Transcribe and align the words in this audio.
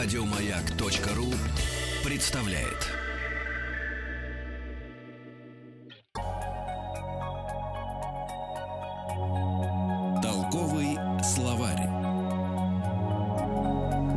Радиомаяк.ру 0.00 1.26
представляет. 2.04 2.86
Толковый 10.22 10.96
словарь. 11.24 11.88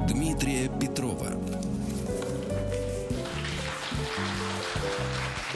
Дмитрия 0.07 0.69
Петрова. 0.79 1.25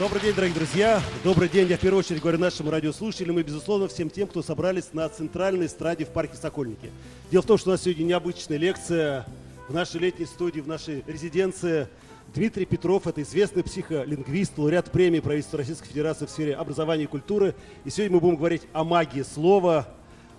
Добрый 0.00 0.20
день, 0.22 0.34
дорогие 0.34 0.56
друзья. 0.56 1.00
Добрый 1.22 1.48
день, 1.48 1.68
я 1.68 1.76
в 1.76 1.80
первую 1.80 2.00
очередь 2.00 2.20
говорю 2.20 2.38
нашим 2.38 2.68
радиослушателям 2.68 3.38
и, 3.38 3.44
безусловно, 3.44 3.86
всем 3.86 4.10
тем, 4.10 4.26
кто 4.26 4.42
собрались 4.42 4.92
на 4.92 5.08
центральной 5.08 5.66
эстраде 5.66 6.04
в 6.04 6.08
парке 6.08 6.36
Сокольники. 6.36 6.90
Дело 7.30 7.42
в 7.42 7.46
том, 7.46 7.58
что 7.58 7.70
у 7.70 7.72
нас 7.74 7.82
сегодня 7.82 8.02
необычная 8.02 8.58
лекция 8.58 9.24
в 9.68 9.74
нашей 9.74 10.00
летней 10.00 10.26
студии, 10.26 10.60
в 10.60 10.68
нашей 10.68 11.02
резиденции. 11.06 11.88
Дмитрий 12.34 12.66
Петров– 12.66 13.06
это 13.08 13.22
известный 13.22 13.62
психолингвист, 13.62 14.58
лауреат 14.58 14.90
премии 14.90 15.20
правительства 15.20 15.58
Российской 15.58 15.88
Федерации 15.88 16.26
в 16.26 16.30
сфере 16.30 16.54
образования 16.54 17.04
и 17.04 17.06
культуры. 17.06 17.54
И 17.84 17.90
сегодня 17.90 18.16
мы 18.16 18.20
будем 18.20 18.36
говорить 18.36 18.62
о 18.72 18.84
магии 18.84 19.22
слова, 19.22 19.88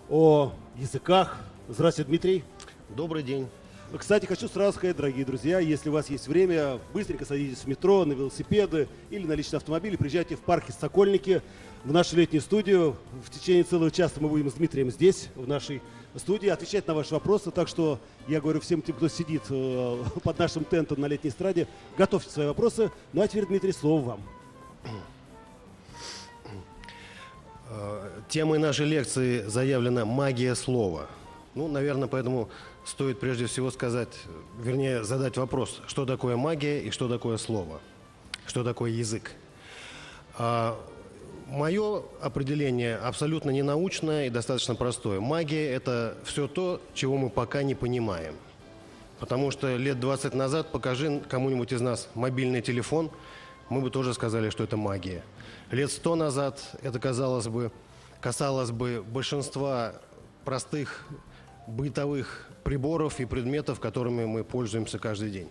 о 0.09 0.53
языках. 0.77 1.37
Здравствуйте, 1.67 2.09
Дмитрий. 2.09 2.43
Добрый 2.89 3.23
день. 3.23 3.47
Кстати, 3.97 4.25
хочу 4.25 4.49
сразу 4.49 4.77
сказать, 4.77 4.97
дорогие 4.97 5.25
друзья, 5.25 5.59
если 5.59 5.89
у 5.89 5.93
вас 5.93 6.09
есть 6.09 6.27
время, 6.27 6.79
быстренько 6.93 7.23
садитесь 7.23 7.59
в 7.59 7.67
метро, 7.67 8.03
на 8.03 8.11
велосипеды 8.11 8.89
или 9.09 9.25
на 9.25 9.31
личный 9.31 9.57
автомобиль, 9.57 9.97
приезжайте 9.97 10.35
в 10.35 10.41
парк 10.41 10.65
Сокольники, 10.77 11.41
в 11.85 11.93
нашу 11.93 12.17
летнюю 12.17 12.41
студию. 12.41 12.97
В 13.25 13.29
течение 13.29 13.63
целого 13.63 13.89
часа 13.89 14.15
мы 14.19 14.27
будем 14.27 14.51
с 14.51 14.55
Дмитрием 14.55 14.91
здесь, 14.91 15.29
в 15.35 15.47
нашей 15.47 15.81
студии, 16.19 16.47
отвечать 16.47 16.87
на 16.87 16.93
ваши 16.93 17.13
вопросы. 17.13 17.51
Так 17.51 17.67
что 17.67 17.99
я 18.27 18.41
говорю 18.41 18.59
всем 18.59 18.81
тем, 18.81 18.95
кто 18.95 19.07
сидит 19.07 19.43
э, 19.49 20.03
под 20.23 20.39
нашим 20.39 20.65
тентом 20.65 21.01
на 21.01 21.05
летней 21.05 21.29
эстраде, 21.29 21.67
готовьте 21.97 22.29
свои 22.29 22.47
вопросы. 22.47 22.91
Ну 23.13 23.21
а 23.21 23.27
теперь, 23.27 23.45
Дмитрий, 23.45 23.71
слово 23.71 24.01
вам. 24.05 24.21
Э, 27.69 28.09
Темой 28.29 28.59
нашей 28.59 28.85
лекции 28.85 29.43
заявлена 29.43 30.05
«Магия 30.05 30.55
слова». 30.55 31.07
Ну, 31.55 31.67
наверное, 31.67 32.07
поэтому 32.07 32.49
стоит 32.85 33.19
прежде 33.19 33.47
всего 33.47 33.71
сказать, 33.71 34.09
вернее, 34.59 35.03
задать 35.03 35.37
вопрос, 35.37 35.81
что 35.87 36.05
такое 36.05 36.37
магия 36.37 36.81
и 36.81 36.91
что 36.91 37.09
такое 37.09 37.37
слово, 37.37 37.79
что 38.45 38.63
такое 38.63 38.91
язык. 38.91 39.31
Мое 41.47 42.03
определение 42.21 42.97
абсолютно 42.97 43.51
ненаучное 43.51 44.27
и 44.27 44.29
достаточно 44.29 44.75
простое. 44.75 45.21
Магия– 45.21 45.71
это 45.71 46.17
все 46.25 46.45
то, 46.45 46.81
чего 46.93 47.15
мы 47.15 47.29
пока 47.29 47.63
не 47.63 47.73
понимаем. 47.73 48.35
Потому 49.17 49.49
что 49.51 49.77
лет 49.77 49.97
20 49.97 50.33
назад 50.33 50.73
покажи 50.73 51.21
кому-нибудь 51.29 51.71
из 51.71 51.79
нас 51.79 52.09
мобильный 52.15 52.61
телефон, 52.61 53.11
мы 53.69 53.79
бы 53.79 53.89
тоже 53.89 54.13
сказали, 54.13 54.49
что 54.49 54.65
это 54.65 54.75
магия. 54.75 55.23
Лет 55.71 55.89
100 55.89 56.15
назад 56.15 56.61
это 56.81 56.99
казалось 56.99 57.47
бы, 57.47 57.71
касалось 58.19 58.71
бы 58.71 59.01
большинства 59.01 59.93
простых 60.43 61.07
бытовых 61.65 62.49
приборов 62.65 63.21
и 63.21 63.25
предметов, 63.25 63.79
которыми 63.79 64.25
мы 64.25 64.43
пользуемся 64.43 64.99
каждый 64.99 65.31
день. 65.31 65.49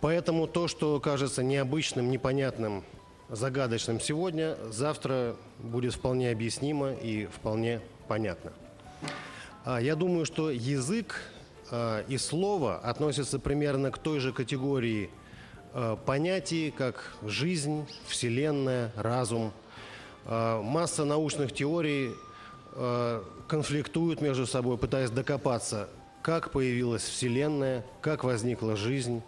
Поэтому 0.00 0.48
то, 0.48 0.66
что 0.66 0.98
кажется 0.98 1.44
необычным, 1.44 2.10
непонятным, 2.10 2.82
загадочным 3.28 4.00
сегодня, 4.00 4.56
завтра 4.70 5.36
будет 5.58 5.94
вполне 5.94 6.30
объяснимо 6.30 6.92
и 6.92 7.26
вполне 7.26 7.80
понятно. 8.08 8.52
А, 9.64 9.80
Я 9.80 9.96
думаю, 9.96 10.26
что 10.26 10.50
язык 10.50 11.20
а, 11.70 12.04
и 12.08 12.18
слово 12.18 12.76
относятся 12.76 13.38
примерно 13.38 13.90
к 13.90 13.98
той 13.98 14.18
же 14.18 14.32
категории 14.32 15.10
а, 15.72 15.96
понятий, 15.96 16.70
как 16.76 17.14
жизнь, 17.22 17.86
вселенная, 18.06 18.92
разум. 18.96 19.52
Масса 20.24 21.04
научных 21.04 21.52
теорий 21.52 22.12
конфликтуют 23.48 24.20
между 24.20 24.46
собой, 24.46 24.78
пытаясь 24.78 25.10
докопаться, 25.10 25.88
как 26.22 26.52
появилась 26.52 27.02
вселенная, 27.02 27.84
как 28.00 28.22
возникла 28.22 28.76
жизнь, 28.76 29.20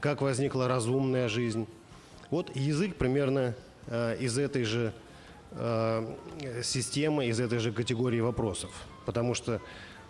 как 0.00 0.22
возникла 0.22 0.66
разумная 0.66 1.28
жизнь. 1.28 1.68
Вот 2.30 2.54
язык 2.54 2.96
примерно 2.96 3.54
э, 3.86 4.18
из 4.20 4.36
этой 4.36 4.64
же 4.64 4.92
э, 5.52 6.14
системы, 6.62 7.26
из 7.26 7.40
этой 7.40 7.58
же 7.58 7.72
категории 7.72 8.20
вопросов. 8.20 8.70
Потому 9.06 9.32
что 9.32 9.62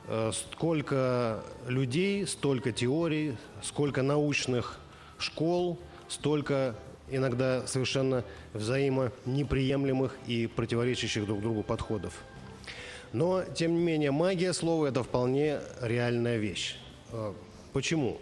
э, 0.09 0.33
сколько 0.33 1.45
людей, 1.69 2.27
столько 2.27 2.73
теорий, 2.73 3.37
сколько 3.63 4.03
научных 4.03 4.81
школ, 5.19 5.79
столько 6.09 6.75
иногда 7.09 7.65
совершенно 7.69 8.25
взаимонеприемлемых 8.53 10.17
и 10.27 10.49
противоречащих 10.49 11.25
друг 11.25 11.41
другу 11.41 11.63
подходов. 11.63 12.15
Но, 13.13 13.45
тем 13.55 13.77
не 13.77 13.81
менее, 13.81 14.11
магия 14.11 14.53
слова– 14.53 14.87
это 14.89 15.05
вполне 15.05 15.61
реальная 15.81 16.37
вещь. 16.37 16.77
Почему? 17.73 18.19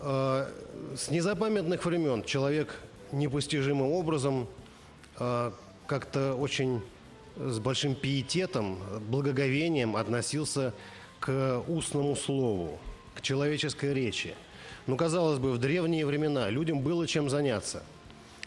С 0.00 1.10
незапамятных 1.10 1.84
времен 1.84 2.22
человек 2.22 2.78
непостижимым 3.12 3.90
образом 3.92 4.48
э, 5.18 5.52
как-то 5.86 6.34
очень 6.34 6.82
с 7.36 7.58
большим 7.58 7.94
пиететом, 7.94 8.78
благоговением 9.08 9.96
относился 9.96 10.74
к 11.20 11.62
устному 11.68 12.16
слову, 12.16 12.78
к 13.14 13.20
человеческой 13.20 13.94
речи. 13.94 14.34
Ну, 14.86 14.96
казалось 14.96 15.38
бы, 15.38 15.52
в 15.52 15.58
древние 15.58 16.06
времена 16.06 16.50
людям 16.50 16.80
было 16.80 17.06
чем 17.06 17.28
заняться. 17.28 17.82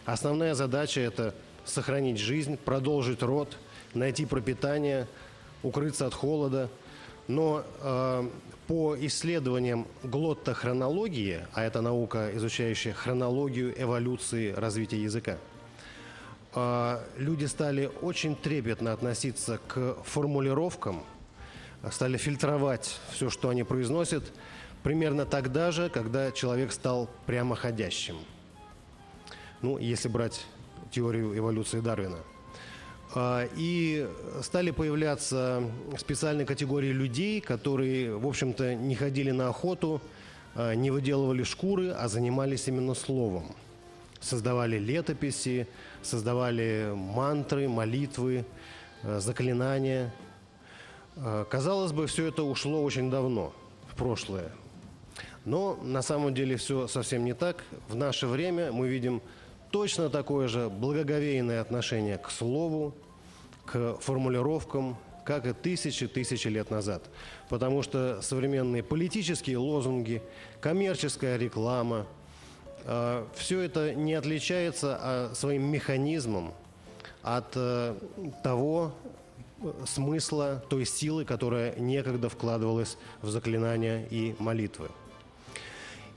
Основная 0.06 0.56
задача– 0.56 1.00
это 1.02 1.36
сохранить 1.66 2.18
жизнь, 2.18 2.58
продолжить 2.58 3.22
род, 3.22 3.58
найти 3.94 4.26
пропитание, 4.26 5.08
укрыться 5.64 6.08
от 6.08 6.14
холода. 6.14 6.70
Но 7.32 7.64
э, 7.80 8.30
по 8.68 8.96
исследованиям 9.00 9.88
глоттохронологии, 10.04 11.48
а 11.54 11.64
это 11.64 11.80
наука, 11.80 12.30
изучающая 12.36 12.92
хронологию 12.92 13.74
эволюции 13.82 14.52
развития 14.52 15.02
языка, 15.02 15.38
э, 16.54 17.00
люди 17.18 17.46
стали 17.46 17.90
очень 18.02 18.36
трепетно 18.36 18.92
относиться 18.92 19.62
к 19.66 19.96
формулировкам, 20.04 21.06
стали 21.90 22.18
фильтровать 22.18 23.00
все, 23.12 23.30
что 23.30 23.48
они 23.48 23.64
произносят, 23.64 24.26
примерно 24.84 25.26
тогда 25.26 25.72
же, 25.72 25.90
когда 25.90 26.32
человек 26.32 26.74
стал 26.74 27.10
прямоходящим. 27.26 28.18
Ну, 29.62 29.78
если 29.78 30.10
брать 30.10 30.46
теорию 30.92 31.38
эволюции 31.38 31.80
Дарвина. 31.80 32.18
А, 33.14 33.48
И 33.58 34.08
стали 34.42 34.72
появляться 34.72 35.64
специальные 35.98 36.46
категории 36.46 36.92
людей, 36.92 37.42
которые, 37.42 38.16
в 38.16 38.26
общем-то, 38.26 38.76
не 38.76 38.96
ходили 38.96 39.32
на 39.32 39.50
охоту, 39.50 40.02
а, 40.56 40.74
не 40.76 40.92
выделывали 40.92 41.44
шкуры, 41.44 41.90
а 41.90 42.08
занимались 42.08 42.68
именно 42.68 42.94
словом. 42.94 43.54
Создавали 44.22 44.78
летописи, 44.78 45.68
создавали 46.02 46.94
мантры, 46.96 47.68
молитвы, 47.68 48.46
а, 49.04 49.20
заклинания. 49.20 50.14
Казалось 51.50 51.92
бы, 51.92 52.08
все 52.08 52.28
это 52.28 52.44
ушло 52.44 52.82
очень 52.82 53.12
давно, 53.12 53.54
в 53.90 53.96
прошлое. 53.98 54.50
Но 55.44 55.78
на 55.84 56.02
самом 56.02 56.34
деле 56.34 56.56
все 56.56 56.88
совсем 56.88 57.26
не 57.26 57.34
так. 57.34 57.66
В 57.90 57.96
наше 57.96 58.28
время 58.28 58.72
мы 58.72 58.88
видим 58.88 59.22
точно 59.72 60.10
такое 60.10 60.48
же 60.48 60.70
благоговейное 60.70 61.62
отношение 61.62 62.18
к 62.18 62.30
слову, 62.30 62.94
к 63.66 63.98
формулировкам, 64.02 64.98
как 65.24 65.46
и 65.46 65.54
тысячи-тысячи 65.54 66.48
лет 66.48 66.70
назад. 66.72 67.04
Потому 67.50 67.82
что 67.82 68.22
современные 68.22 68.84
политические 68.84 69.58
лозунги, 69.58 70.22
коммерческая 70.60 71.38
реклама, 71.38 72.06
все 73.36 73.62
это 73.62 73.94
не 73.94 74.16
отличается 74.16 74.98
а, 75.00 75.32
своим 75.36 75.64
механизмом 75.64 76.52
от 77.22 77.54
э, 77.56 77.96
того 78.44 78.92
э, 79.62 79.72
смысла, 79.86 80.64
той 80.70 80.86
силы, 80.86 81.24
которая 81.24 81.76
некогда 81.76 82.30
вкладывалась 82.30 82.98
в 83.22 83.30
заклинания 83.30 84.08
и 84.10 84.36
молитвы. 84.40 84.90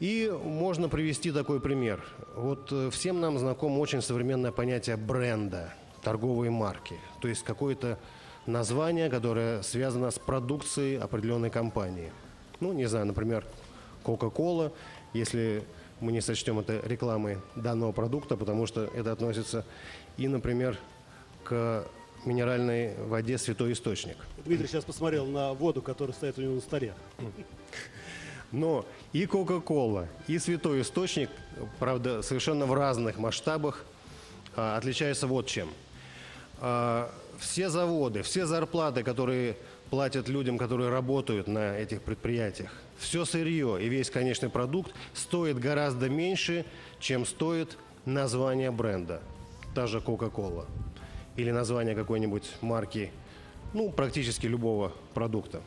И 0.01 0.31
можно 0.45 0.89
привести 0.89 1.31
такой 1.31 1.61
пример. 1.61 2.05
Вот 2.35 2.69
э, 2.73 2.91
всем 2.91 3.21
нам 3.21 3.39
знакомо 3.39 3.79
очень 3.79 4.03
современное 4.03 4.53
понятие 4.53 4.97
бренда, 4.97 5.73
торговые 6.03 6.51
марки. 6.51 6.97
То 7.21 7.29
есть 7.29 7.45
какое-то 7.45 7.99
название, 8.47 9.09
которое 9.09 9.63
связано 9.63 10.11
с 10.11 10.19
продукцией 10.19 10.99
определенной 10.99 11.51
компании. 11.51 12.13
Ну, 12.61 12.73
не 12.73 12.87
знаю, 12.87 13.07
например, 13.07 13.45
Coca-Cola, 14.05 14.73
если 15.13 15.65
мы 16.01 16.13
не 16.13 16.21
сочтем 16.21 16.59
это 16.59 16.81
рекламой 16.85 17.39
данного 17.55 17.93
продукта, 17.93 18.37
потому 18.37 18.67
что 18.67 18.85
это 18.95 19.13
относится 19.13 19.65
и, 20.17 20.29
например, 20.29 20.79
к 21.45 21.87
минеральной 22.25 22.97
воде 22.97 23.39
«Святой 23.39 23.73
Источник». 23.73 24.17
Дмитрий 24.45 24.67
сейчас 24.67 24.85
посмотрел 24.85 25.27
на 25.27 25.53
воду, 25.53 25.83
которая 25.83 26.15
стоит 26.15 26.39
у 26.39 26.43
него 26.43 26.55
на 26.55 26.61
столе. 26.61 26.95
Но 28.53 28.87
и 29.13 29.27
Кока-Кола, 29.27 30.09
и 30.27 30.39
Святой 30.39 30.83
Источник, 30.83 31.31
правда, 31.79 32.23
совершенно 32.23 32.67
в 32.67 32.75
разных 32.75 33.19
масштабах, 33.19 33.85
а, 34.57 34.77
отличаются 34.77 35.27
вот 35.27 35.47
чем. 35.47 35.69
А, 36.61 37.11
все 37.39 37.69
заводы, 37.69 38.23
все 38.23 38.47
зарплаты, 38.47 39.03
которые 39.03 39.57
платят 39.91 40.29
людям, 40.29 40.59
которые 40.59 40.91
работают 40.91 41.47
на 41.47 41.77
этих 41.77 42.03
предприятиях, 42.03 42.73
все 42.99 43.25
сырье 43.25 43.79
и 43.81 43.89
весь 43.89 44.11
конечный 44.11 44.49
продукт 44.49 44.95
стоит 45.13 45.59
гораздо 45.59 46.09
меньше, 46.09 46.65
чем 47.01 47.27
стоит 47.27 47.77
название 48.05 48.71
бренда. 48.71 49.21
Та 49.75 49.87
же 49.87 49.99
Coca-Cola. 49.99 50.67
Или 51.37 51.51
название 51.51 51.97
какой-нибудь 51.97 52.49
марки, 52.61 53.11
ну, 53.73 53.91
практически 53.91 54.47
любого 54.47 54.93
продукта. 55.15 55.63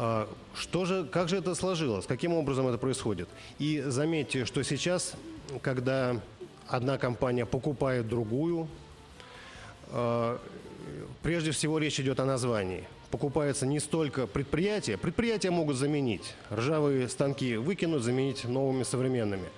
А, 0.00 0.28
что 0.54 0.84
же, 0.84 1.04
как 1.04 1.28
же 1.28 1.38
это 1.38 1.56
сложилось? 1.56 2.06
Каким 2.06 2.32
образом 2.32 2.68
это 2.68 2.78
происходит? 2.78 3.28
И 3.58 3.82
заметьте, 3.84 4.44
что 4.44 4.62
сейчас, 4.62 5.14
когда 5.60 6.20
одна 6.68 6.98
компания 6.98 7.44
покупает 7.44 8.08
другую, 8.08 8.68
а, 9.88 10.40
прежде 11.22 11.50
всего 11.50 11.78
речь 11.78 11.98
идет 11.98 12.20
о 12.20 12.24
названии. 12.24 12.84
Покупается 13.10 13.66
не 13.66 13.80
столько 13.80 14.28
предприятие, 14.28 14.98
предприятия 14.98 15.50
могут 15.50 15.76
заменить, 15.76 16.34
ржавые 16.52 17.08
станки 17.08 17.56
выкинуть, 17.56 18.04
заменить 18.04 18.44
новыми 18.44 18.84
современными. 18.84 19.48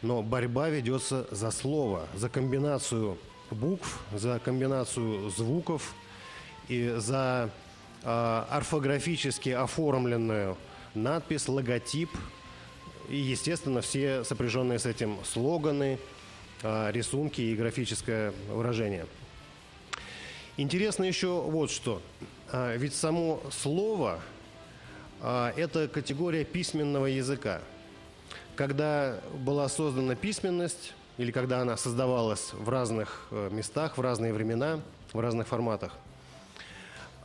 Но 0.00 0.22
борьба 0.22 0.70
ведется 0.70 1.26
за 1.30 1.50
слово, 1.50 2.06
за 2.14 2.30
комбинацию 2.30 3.18
букв, 3.50 4.00
за 4.14 4.38
комбинацию 4.42 5.28
звуков 5.28 5.94
и 6.68 6.94
за 6.96 7.50
орфографически 8.02 9.50
оформленную 9.50 10.56
надпись, 10.94 11.48
логотип 11.48 12.10
и, 13.08 13.16
естественно, 13.16 13.80
все 13.80 14.24
сопряженные 14.24 14.78
с 14.78 14.86
этим 14.86 15.18
слоганы, 15.24 15.98
э, 16.62 16.90
рисунки 16.92 17.40
и 17.40 17.56
графическое 17.56 18.32
выражение. 18.48 19.06
Интересно 20.56 21.04
еще 21.04 21.40
вот 21.40 21.70
что. 21.70 22.00
Э, 22.52 22.76
ведь 22.76 22.94
само 22.94 23.42
слово– 23.50 24.20
это 25.22 25.86
категория 25.86 26.44
письменного 26.44 27.04
языка. 27.04 27.60
Когда 28.56 29.20
была 29.34 29.68
создана 29.68 30.14
письменность, 30.14 30.94
или 31.18 31.30
когда 31.30 31.60
она 31.60 31.76
создавалась 31.76 32.54
в 32.54 32.66
разных 32.70 33.26
местах, 33.30 33.98
в 33.98 34.00
разные 34.00 34.32
времена, 34.32 34.80
в 35.12 35.20
разных 35.20 35.46
форматах– 35.46 35.92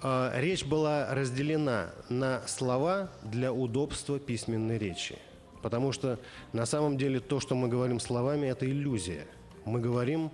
речь 0.02 0.66
была 0.66 1.14
разделена 1.14 1.90
на 2.10 2.42
слова 2.48 3.10
для 3.24 3.52
удобства 3.52 4.20
письменной 4.20 4.78
речи. 4.78 5.18
Потому 5.62 5.92
что 5.92 6.20
на 6.54 6.66
самом 6.66 6.98
деле 6.98 7.20
то, 7.20 7.40
что 7.40 7.56
мы 7.56 7.68
говорим 7.68 8.00
словами, 8.00 8.48
это 8.48 8.66
иллюзия. 8.66 9.26
Мы 9.66 9.80
говорим 9.80 10.30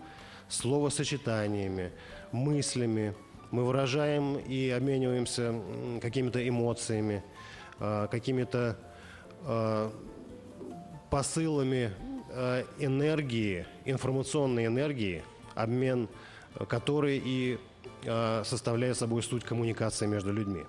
словосочетаниями, 0.49 1.91
мыслями, 2.33 3.15
мы 3.51 3.65
выражаем 3.65 4.37
и 4.37 4.69
обмениваемся 4.69 5.53
какими-то 6.01 6.47
эмоциями, 6.47 7.23
а, 7.79 8.07
какими-то 8.07 8.77
а, 9.43 9.91
посылами 11.09 11.91
энергии, 12.79 13.65
информационной 13.83 14.67
энергии, 14.67 15.21
обмен 15.53 16.07
которой 16.69 17.21
и 17.23 17.59
составляет 18.03 18.97
собой 18.97 19.21
суть 19.21 19.43
коммуникации 19.43 20.07
между 20.07 20.33
людьми. 20.33 20.65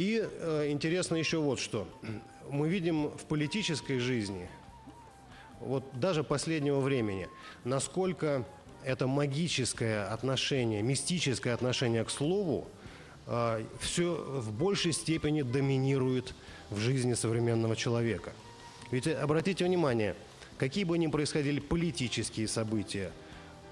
И 0.00 0.26
э, 0.26 0.70
интересно 0.70 1.16
еще 1.16 1.40
вот 1.40 1.60
что. 1.60 1.86
Мы 2.48 2.70
видим 2.70 3.10
в 3.10 3.26
политической 3.26 3.98
жизни, 3.98 4.48
вот 5.60 5.84
даже 5.92 6.24
последнего 6.24 6.80
времени, 6.80 7.28
насколько 7.64 8.46
это 8.82 9.06
магическое 9.06 10.04
отношение, 10.04 10.80
мистическое 10.80 11.52
отношение 11.52 12.02
к 12.04 12.08
слову 12.08 12.66
э, 13.26 13.62
все 13.78 14.14
в 14.14 14.52
большей 14.54 14.92
степени 14.92 15.42
доминирует 15.42 16.34
в 16.70 16.78
жизни 16.78 17.12
современного 17.12 17.76
человека. 17.76 18.32
Ведь 18.90 19.06
обратите 19.06 19.66
внимание, 19.66 20.16
какие 20.56 20.84
бы 20.84 20.96
ни 20.96 21.08
происходили 21.08 21.60
политические 21.60 22.48
события– 22.48 23.12
Э, 23.22 23.29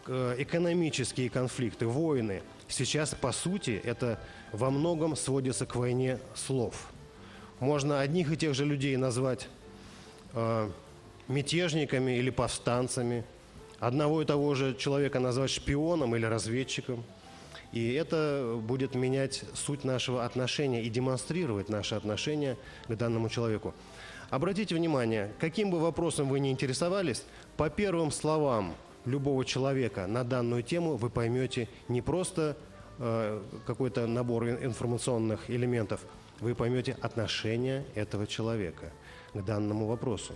экономические 0.09 1.29
конфликты, 1.29 1.87
войны, 1.87 2.43
сейчас, 2.69 3.15
по 3.15 3.33
сути, 3.33 3.81
это 3.85 4.19
во 4.53 4.71
многом 4.71 5.17
сводится 5.17 5.67
к 5.67 5.77
войне 5.77 6.19
слов. 6.35 6.89
Можно 7.61 8.01
одних 8.01 8.33
и 8.33 8.37
тех 8.37 8.55
же 8.55 8.65
людей 8.65 8.97
назвать 8.97 9.49
э, 10.33 10.71
мятежниками 11.27 12.19
или 12.19 12.31
повстанцами, 12.31 13.25
одного 13.81 14.23
и 14.23 14.25
того 14.25 14.55
же 14.55 14.75
человека 14.75 15.21
назвать 15.21 15.51
шпионом 15.51 16.17
или 16.17 16.25
разведчиком. 16.25 17.05
И 17.73 17.93
это 17.93 18.59
будет 18.63 18.95
менять 18.95 19.45
суть 19.55 19.85
нашего 19.85 20.25
отношения 20.25 20.83
и 20.83 20.89
демонстрировать 20.89 21.69
наше 21.69 21.97
отношение 21.97 22.57
к 22.87 22.95
данному 22.95 23.29
человеку. 23.29 23.75
Обратите 24.31 24.75
внимание, 24.75 25.33
каким 25.39 25.71
бы 25.71 25.79
вопросом 25.79 26.29
вы 26.29 26.41
ни 26.41 26.51
интересовались, 26.51 27.25
по 27.59 27.69
первым 27.69 28.11
словам– 28.11 28.75
любого 29.09 29.45
человека 29.45 30.07
на 30.07 30.25
данную 30.25 30.63
тему 30.63 30.97
вы 30.97 31.11
поймете 31.11 31.69
не 31.89 32.03
просто 32.03 32.57
э, 32.99 33.43
какой-то 33.67 34.07
набор 34.07 34.49
информационных 34.49 35.51
элементов, 35.51 36.01
вы 36.41 36.55
поймете 36.55 36.97
отношение 37.01 37.85
этого 37.95 38.27
человека 38.27 38.93
к 39.35 39.43
данному 39.43 39.87
вопросу. 39.87 40.35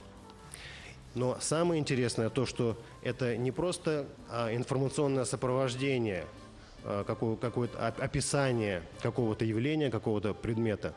Но 1.15 1.37
самое 1.41 1.79
интересное 1.81 2.31
то, 2.31 2.47
что 2.47 2.77
это 3.03 3.37
не 3.37 3.53
просто 3.53 4.07
а, 4.31 4.55
информационное 4.55 5.25
сопровождение, 5.25 6.25
а, 6.85 7.05
какое-то 7.05 7.87
описание 7.87 8.83
какого-то 9.03 9.45
явления, 9.45 9.91
какого-то 9.91 10.33
предмета. 10.33 10.95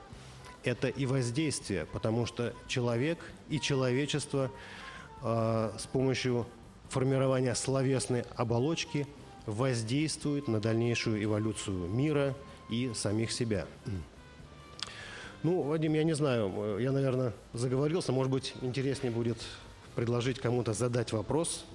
Это 0.64 0.88
и 0.88 1.06
воздействие, 1.06 1.86
потому 1.86 2.26
что 2.26 2.54
человек 2.68 3.20
и 3.50 3.60
человечество 3.60 4.52
а, 5.22 5.76
с 5.78 5.86
помощью 5.86 6.48
формирование 6.90 7.56
словесной 7.56 8.24
оболочки 8.36 9.08
воздействует 9.46 10.48
на 10.48 10.60
дальнейшую 10.60 11.24
эволюцию 11.24 11.88
мира 11.88 12.36
и 12.70 12.92
самих 12.94 13.32
себя. 13.32 13.66
Ну, 15.44 15.62
Вадим, 15.62 15.94
я 15.94 16.04
не 16.04 16.16
знаю, 16.16 16.80
я, 16.80 16.92
наверное, 16.92 17.34
заговорился. 17.54 18.12
Может 18.12 18.32
быть, 18.32 18.56
интереснее 18.62 19.12
будет 19.12 19.38
предложить 19.96 20.40
кому-то 20.40 20.74
задать 20.74 21.12
вопрос. 21.14 21.66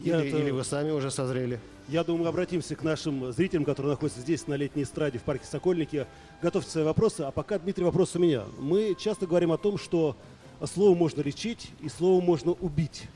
Или, 0.00 0.28
это... 0.28 0.36
или 0.38 0.50
вы 0.50 0.64
сами 0.64 0.90
уже 0.90 1.10
созрели? 1.10 1.60
Я 1.88 2.04
думаю, 2.04 2.28
обратимся 2.28 2.74
к 2.74 2.82
нашим 2.82 3.32
зрителям, 3.32 3.64
которые 3.64 3.92
находятся 3.92 4.20
здесь, 4.20 4.46
на 4.46 4.54
летней 4.54 4.84
эстраде 4.84 5.18
в 5.18 5.22
парке 5.22 5.46
Сокольники. 5.46 6.06
Готовьте 6.40 6.70
свои 6.70 6.84
вопросы. 6.84 7.22
А 7.22 7.30
пока, 7.30 7.58
Дмитрий, 7.58 7.84
вопрос 7.84 8.16
у 8.16 8.18
меня. 8.18 8.44
Мы 8.58 8.96
часто 8.98 9.26
говорим 9.26 9.52
о 9.52 9.58
том, 9.58 9.78
что 9.78 10.16
слово 10.64 10.96
можно 10.96 11.20
лечить 11.20 11.70
и 11.80 11.88
слово 11.88 12.20
можно 12.20 12.52
убить. 12.52 13.08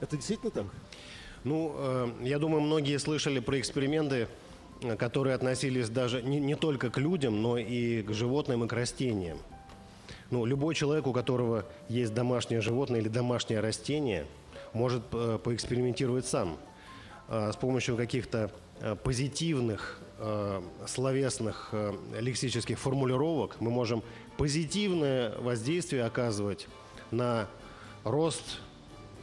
Это 0.00 0.16
действительно 0.16 0.50
так? 0.50 0.66
Ну, 1.44 1.74
э, 1.76 2.08
я 2.22 2.38
думаю, 2.38 2.62
многие 2.62 2.98
слышали 2.98 3.38
про 3.40 3.58
эксперименты, 3.60 4.28
э, 4.82 4.96
которые 4.96 5.34
относились 5.34 5.88
даже 5.88 6.22
не, 6.22 6.40
не 6.40 6.56
только 6.56 6.90
к 6.90 6.98
людям, 6.98 7.42
но 7.42 7.58
и 7.58 8.02
к 8.02 8.12
животным 8.12 8.64
и 8.64 8.68
к 8.68 8.72
растениям. 8.72 9.38
Ну, 10.30 10.44
любой 10.44 10.74
человек, 10.74 11.06
у 11.06 11.12
которого 11.12 11.64
есть 11.88 12.12
домашнее 12.12 12.60
животное 12.60 13.00
или 13.00 13.08
домашнее 13.08 13.60
растение, 13.60 14.26
может 14.72 15.02
э, 15.12 15.38
поэкспериментировать 15.42 16.26
сам 16.26 16.58
с 17.28 17.56
помощью 17.56 17.94
каких-то 17.98 18.50
позитивных 19.04 20.00
словесных 20.86 21.74
лексических 22.18 22.78
формулировок. 22.78 23.60
Мы 23.60 23.70
можем 23.70 24.02
позитивное 24.38 25.36
воздействие 25.36 26.04
оказывать 26.06 26.68
на 27.10 27.46
рост 28.02 28.60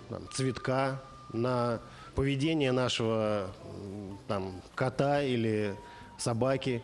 там, 0.09 0.27
цветка, 0.31 1.01
на 1.33 1.79
поведение 2.15 2.71
нашего 2.71 3.51
там, 4.27 4.61
кота 4.73 5.21
или 5.21 5.75
собаки. 6.17 6.81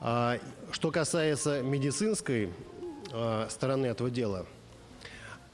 А, 0.00 0.38
что 0.72 0.90
касается 0.90 1.62
медицинской 1.62 2.52
а, 3.12 3.46
стороны 3.48 3.86
этого 3.86 4.10
дела, 4.10 4.46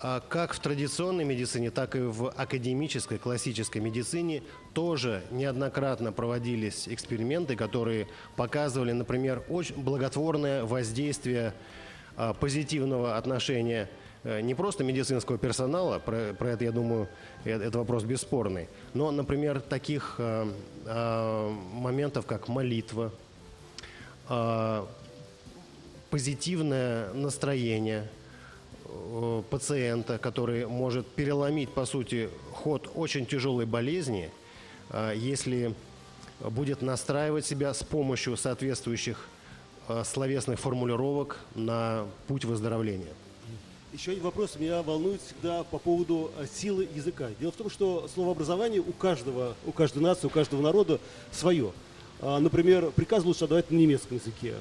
а, 0.00 0.20
как 0.20 0.54
в 0.54 0.60
традиционной 0.60 1.24
медицине, 1.24 1.70
так 1.70 1.96
и 1.96 2.00
в 2.00 2.30
академической, 2.30 3.18
классической 3.18 3.78
медицине 3.78 4.44
тоже 4.72 5.24
неоднократно 5.32 6.12
проводились 6.12 6.88
эксперименты, 6.88 7.56
которые 7.56 8.06
показывали, 8.36 8.92
например, 8.92 9.42
очень 9.48 9.74
благотворное 9.76 10.64
воздействие 10.64 11.52
а, 12.16 12.32
позитивного 12.32 13.16
отношения 13.16 13.90
не 14.24 14.54
просто 14.54 14.84
медицинского 14.84 15.38
персонала, 15.38 15.98
про, 15.98 16.34
про 16.34 16.50
это, 16.50 16.64
я 16.64 16.72
думаю, 16.72 17.08
это, 17.44 17.64
это 17.64 17.78
вопрос 17.78 18.04
бесспорный, 18.04 18.68
но, 18.94 19.10
например, 19.10 19.60
таких 19.60 20.16
э, 20.18 20.50
э, 20.86 21.50
моментов, 21.72 22.26
как 22.26 22.48
молитва, 22.48 23.12
э, 24.28 24.86
позитивное 26.10 27.12
настроение 27.12 28.08
э, 28.84 29.42
пациента, 29.50 30.18
который 30.18 30.66
может 30.66 31.06
переломить, 31.06 31.70
по 31.70 31.84
сути, 31.84 32.30
ход 32.52 32.90
очень 32.94 33.26
тяжелой 33.26 33.66
болезни, 33.66 34.30
э, 34.90 35.12
если 35.16 35.74
будет 36.40 36.82
настраивать 36.82 37.46
себя 37.46 37.74
с 37.74 37.82
помощью 37.82 38.36
соответствующих 38.36 39.28
э, 39.88 40.02
словесных 40.04 40.58
формулировок 40.60 41.38
на 41.54 42.06
путь 42.26 42.44
выздоровления. 42.44 43.12
Еще 43.92 44.10
один 44.12 44.24
вопрос 44.24 44.56
меня 44.56 44.82
волнует 44.82 45.22
всегда 45.22 45.64
по 45.64 45.78
поводу 45.78 46.30
э, 46.36 46.44
силы 46.52 46.86
языка. 46.94 47.30
Дело 47.40 47.52
в 47.52 47.56
том, 47.56 47.70
что 47.70 48.06
словообразование 48.12 48.80
у 48.82 48.92
каждого, 48.92 49.54
у 49.64 49.72
каждой 49.72 50.02
нации, 50.02 50.26
у 50.26 50.30
каждого 50.30 50.60
народа 50.60 51.00
свое. 51.32 51.72
А, 52.20 52.38
Например, 52.38 52.90
приказ 52.90 53.24
лучше 53.24 53.44
отдавать 53.44 53.70
на 53.70 53.76
немецком 53.76 54.18
языке, 54.18 54.56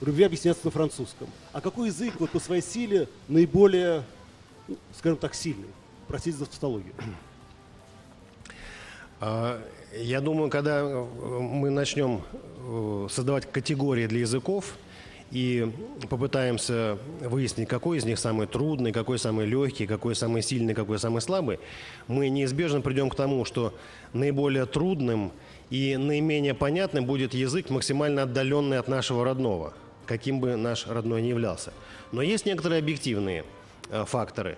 любви 0.00 0.22
объясняться 0.22 0.64
на 0.64 0.70
французском. 0.70 1.28
А 1.52 1.60
какой 1.60 1.88
язык 1.88 2.14
вот 2.20 2.30
по 2.30 2.38
своей 2.38 2.62
силе 2.62 3.08
наиболее, 3.26 4.04
ну, 4.68 4.76
скажем 4.96 5.18
так, 5.18 5.34
сильный? 5.34 5.68
Простите 6.06 6.36
за 6.38 6.46
тавтологию. 6.46 6.94
А, 9.20 9.60
Я 9.92 10.20
думаю, 10.20 10.50
когда 10.50 10.82
э, 10.82 11.04
мы 11.40 11.70
начнем 11.70 12.22
э, 12.60 13.08
создавать 13.10 13.50
категории 13.50 14.06
для 14.06 14.20
языков 14.20 14.76
и 15.30 15.70
попытаемся 16.08 16.98
выяснить, 17.20 17.68
какой 17.68 17.98
из 17.98 18.04
них 18.04 18.18
самый 18.18 18.46
трудный, 18.46 18.92
какой 18.92 19.18
самый 19.18 19.46
легкий, 19.46 19.86
какой 19.86 20.14
самый 20.14 20.42
сильный, 20.42 20.74
какой 20.74 20.98
самый 20.98 21.20
слабый, 21.20 21.60
мы 22.06 22.28
неизбежно 22.28 22.80
придем 22.80 23.10
к 23.10 23.14
тому, 23.14 23.44
что 23.44 23.74
наиболее 24.12 24.66
трудным 24.66 25.32
и 25.70 25.96
наименее 25.96 26.54
понятным 26.54 27.04
будет 27.04 27.34
язык, 27.34 27.68
максимально 27.68 28.22
отдаленный 28.22 28.78
от 28.78 28.88
нашего 28.88 29.24
родного, 29.24 29.74
каким 30.06 30.40
бы 30.40 30.56
наш 30.56 30.86
родной 30.86 31.20
ни 31.20 31.28
являлся. 31.28 31.72
Но 32.10 32.22
есть 32.22 32.46
некоторые 32.46 32.78
объективные 32.78 33.44
э, 33.90 34.04
факторы. 34.06 34.56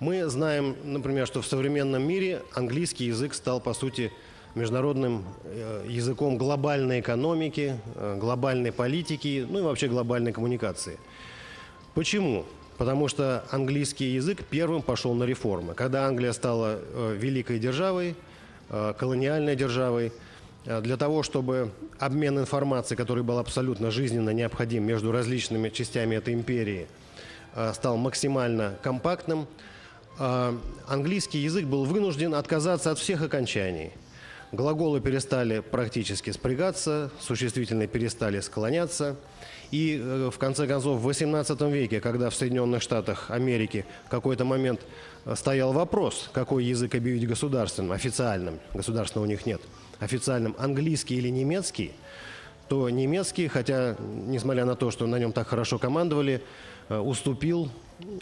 Мы 0.00 0.26
знаем, 0.28 0.76
например, 0.84 1.26
что 1.26 1.42
в 1.42 1.46
современном 1.46 2.02
мире 2.06 2.42
английский 2.54 3.06
язык 3.06 3.34
стал, 3.34 3.60
по 3.60 3.72
сути, 3.74 4.12
международным 4.54 5.24
э, 5.44 5.84
языком 5.88 6.36
глобальной 6.36 7.00
экономики, 7.00 7.78
э, 7.94 8.18
глобальной 8.18 8.72
политики, 8.72 9.46
ну 9.48 9.60
и 9.60 9.62
вообще 9.62 9.88
глобальной 9.88 10.32
коммуникации. 10.32 10.98
Почему? 11.94 12.44
Потому 12.78 13.08
что 13.08 13.44
английский 13.50 14.06
язык 14.12 14.42
первым 14.44 14.82
пошел 14.82 15.14
на 15.14 15.24
реформы. 15.24 15.74
Когда 15.74 16.06
Англия 16.06 16.32
стала 16.32 16.78
э, 16.80 17.16
великой 17.18 17.58
державой, 17.58 18.16
колониальной 18.98 19.56
державой, 19.56 20.12
для 20.64 20.96
того, 20.96 21.24
чтобы 21.24 21.72
обмен 21.98 22.38
информацией, 22.38 22.96
который 22.96 23.24
был 23.24 23.40
абсолютно 23.40 23.90
жизненно 23.90 24.30
необходим 24.30 24.84
между 24.84 25.10
различными 25.10 25.70
частями 25.70 26.14
этой 26.14 26.34
империи, 26.34 26.86
стал 27.72 27.96
максимально 27.96 28.76
компактным, 28.80 29.48
английский 30.86 31.38
язык 31.38 31.64
был 31.66 31.84
вынужден 31.84 32.32
отказаться 32.32 32.92
от 32.92 33.00
всех 33.00 33.22
окончаний. 33.22 33.90
Глаголы 34.52 35.00
перестали 35.00 35.60
практически 35.60 36.30
спрягаться, 36.30 37.12
существительные 37.20 37.86
перестали 37.86 38.40
склоняться. 38.40 39.16
И 39.70 40.00
э, 40.02 40.30
в 40.32 40.38
конце 40.38 40.66
концов 40.66 41.00
в 41.00 41.08
XVIII 41.08 41.70
веке, 41.70 42.00
когда 42.00 42.30
в 42.30 42.34
Соединенных 42.34 42.82
Штатах 42.82 43.30
Америки 43.30 43.84
в 44.06 44.08
какой-то 44.08 44.44
момент 44.44 44.80
э, 45.24 45.36
стоял 45.36 45.72
вопрос, 45.72 46.28
какой 46.32 46.64
язык 46.64 46.96
объявить 46.96 47.28
государственным, 47.28 47.92
официальным, 47.92 48.58
государственного 48.74 49.26
у 49.26 49.30
них 49.30 49.46
нет, 49.46 49.60
официальным, 50.00 50.56
английский 50.58 51.14
или 51.14 51.28
немецкий, 51.28 51.92
то 52.70 52.88
немецкий, 52.88 53.48
хотя, 53.48 53.96
несмотря 54.28 54.64
на 54.64 54.76
то, 54.76 54.92
что 54.92 55.08
на 55.08 55.18
нем 55.18 55.32
так 55.32 55.48
хорошо 55.48 55.76
командовали, 55.80 56.40
э, 56.88 56.98
уступил 56.98 57.68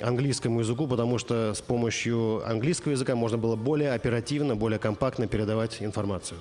английскому 0.01 0.61
языку, 0.61 0.87
потому 0.89 1.19
что 1.19 1.53
с 1.53 1.61
помощью 1.61 2.43
английского 2.49 2.93
языка 2.93 3.15
можно 3.15 3.37
было 3.37 3.57
более 3.57 3.93
оперативно, 3.93 4.57
более 4.57 4.79
компактно 4.79 5.27
передавать 5.27 5.83
информацию. 5.83 6.41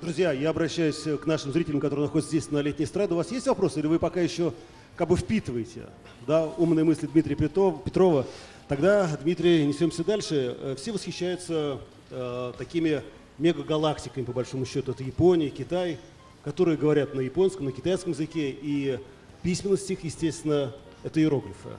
Друзья, 0.00 0.30
я 0.30 0.50
обращаюсь 0.50 1.02
к 1.20 1.26
нашим 1.26 1.50
зрителям, 1.52 1.80
которые 1.80 2.06
находятся 2.06 2.30
здесь 2.30 2.48
на 2.52 2.58
летней 2.58 2.84
эстраде. 2.84 3.14
У 3.14 3.16
вас 3.16 3.32
есть 3.32 3.48
вопросы 3.48 3.80
или 3.80 3.88
вы 3.88 3.98
пока 3.98 4.20
еще 4.20 4.52
как 4.94 5.08
бы 5.08 5.16
впитываете 5.16 5.86
да, 6.28 6.46
умные 6.58 6.84
мысли 6.84 7.08
Дмитрия 7.12 7.34
Петров- 7.34 7.82
Петрова? 7.82 8.24
Тогда, 8.68 9.08
Дмитрий, 9.20 9.66
несемся 9.66 10.04
дальше. 10.04 10.56
Э, 10.60 10.76
Все 10.78 10.92
восхищаются 10.92 11.78
э, 12.10 12.52
такими 12.56 13.02
мегагалактиками, 13.38 14.24
по 14.24 14.32
большому 14.32 14.64
счету. 14.64 14.92
Это 14.92 15.02
Япония, 15.02 15.50
Китай, 15.50 15.98
которые 16.46 16.78
говорят 16.78 17.12
на 17.12 17.22
японском, 17.22 17.66
на 17.66 17.72
китайском 17.72 18.12
языке. 18.12 18.50
И 18.62 19.00
письменность 19.42 19.90
их, 19.90 20.04
естественно, 20.04 20.72
это 21.02 21.18
иероглифы. 21.18 21.70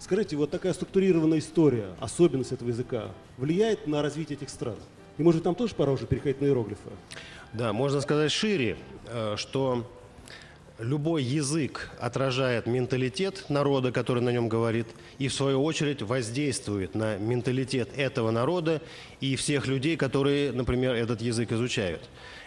Скажите, 0.00 0.34
вот 0.34 0.50
такая 0.50 0.72
структурированная 0.72 1.38
история, 1.38 1.94
особенность 2.00 2.50
этого 2.50 2.70
языка, 2.70 3.12
влияет 3.38 3.86
на 3.86 4.02
развитие 4.02 4.36
этих 4.36 4.50
стран? 4.50 4.74
И 5.18 5.22
может 5.22 5.44
нам 5.44 5.54
тоже 5.54 5.76
пора 5.76 5.92
уже 5.92 6.06
переходить 6.06 6.40
на 6.40 6.46
иероглифы? 6.46 6.90
Да, 7.52 7.72
можно 7.72 8.00
сказать 8.00 8.32
шире, 8.32 8.76
э, 9.06 9.36
что 9.36 9.88
любой 10.80 11.22
язык 11.22 11.88
отражает 12.00 12.66
менталитет 12.66 13.44
народа, 13.50 13.92
который 13.92 14.20
на 14.20 14.30
нем 14.30 14.48
говорит, 14.48 14.88
и 15.18 15.28
в 15.28 15.32
свою 15.32 15.62
очередь 15.62 16.02
воздействует 16.02 16.96
на 16.96 17.18
менталитет 17.18 17.90
этого 17.96 18.32
народа 18.32 18.82
и 19.20 19.36
всех 19.36 19.68
людей, 19.68 19.96
которые, 19.96 20.50
например, 20.50 20.94
этот 20.94 21.22
язык 21.22 21.52
изучают. 21.52 22.02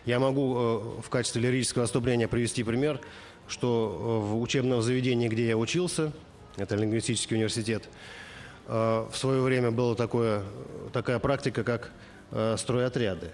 Я 0.05 0.19
могу 0.19 0.55
э, 0.55 1.01
в 1.01 1.09
качестве 1.09 1.41
лирического 1.41 1.83
отступления 1.83 2.27
привести 2.27 2.63
пример, 2.63 3.01
что 3.47 4.21
э, 4.23 4.27
в 4.27 4.39
учебном 4.39 4.83
заведении, 4.83 5.27
где 5.27 5.47
я 5.47 5.57
учился, 5.57 6.11
это 6.57 6.75
лингвистический 6.75 7.35
университет, 7.35 7.89
э, 8.67 9.05
в 9.11 9.17
свое 9.17 9.41
время 9.41 9.71
была 9.71 9.95
такое, 9.95 10.43
такая 10.93 11.19
практика, 11.19 11.63
как 11.63 11.91
стройотряды. 12.57 13.29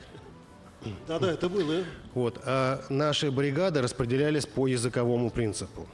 Да-да, 1.08 1.32
это 1.32 1.48
было. 1.48 1.84
Вот. 2.14 2.40
А 2.44 2.84
наши 2.90 3.32
бригады 3.32 3.82
распределялись 3.82 4.46
по 4.46 4.68
языковому 4.68 5.30
принципу. 5.32 5.88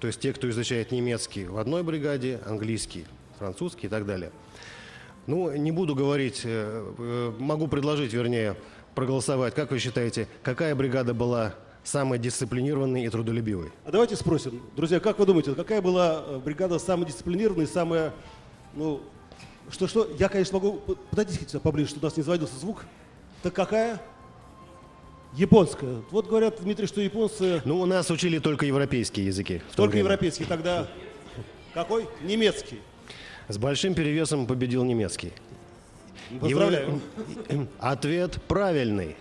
То 0.00 0.06
есть 0.06 0.20
те, 0.20 0.32
кто 0.32 0.48
изучает 0.48 0.90
немецкий 0.90 1.44
в 1.44 1.58
одной 1.58 1.82
бригаде, 1.82 2.40
английский, 2.46 3.04
французский 3.38 3.86
и 3.86 3.90
так 3.90 4.06
далее. 4.06 4.32
Ну, 5.26 5.54
не 5.54 5.72
буду 5.72 5.94
говорить, 5.94 6.46
могу 7.38 7.68
предложить, 7.68 8.14
вернее, 8.14 8.56
проголосовать. 8.98 9.54
Как 9.54 9.70
вы 9.70 9.78
считаете, 9.78 10.26
какая 10.42 10.74
бригада 10.74 11.14
была 11.14 11.54
самой 11.84 12.18
дисциплинированной 12.18 13.04
и 13.04 13.08
трудолюбивой? 13.08 13.70
А 13.84 13.92
давайте 13.92 14.16
спросим, 14.16 14.60
друзья, 14.74 14.98
как 14.98 15.20
вы 15.20 15.24
думаете, 15.26 15.54
какая 15.54 15.80
была 15.80 16.24
э, 16.26 16.38
бригада 16.44 16.80
самая 16.80 17.06
дисциплинированная 17.06 17.66
и 17.66 17.68
самая, 17.68 18.12
ну, 18.74 19.00
что-что, 19.70 20.08
я, 20.18 20.28
конечно, 20.28 20.58
могу, 20.58 20.78
п- 20.80 20.96
подойдите 21.10 21.46
сюда 21.46 21.60
поближе, 21.60 21.90
чтобы 21.90 22.06
у 22.06 22.08
нас 22.08 22.16
не 22.16 22.24
заводился 22.24 22.56
звук. 22.58 22.84
Так 23.44 23.52
какая? 23.54 24.00
Японская. 25.36 26.02
Вот 26.10 26.26
говорят, 26.26 26.60
Дмитрий, 26.60 26.88
что 26.88 27.00
японцы 27.00 27.62
Ну, 27.64 27.80
у 27.80 27.86
нас 27.86 28.10
учили 28.10 28.40
только 28.40 28.66
европейские 28.66 29.26
языки. 29.26 29.62
только 29.76 29.98
европейские, 29.98 30.48
тогда 30.48 30.88
какой? 31.72 32.08
Немецкий. 32.22 32.80
С 33.46 33.58
большим 33.58 33.94
перевесом 33.94 34.46
победил 34.48 34.82
немецкий. 34.82 35.32
Поздравляю. 36.40 37.00
Его- 37.48 37.66
Ответ 37.78 38.40
правильный. 38.48 39.16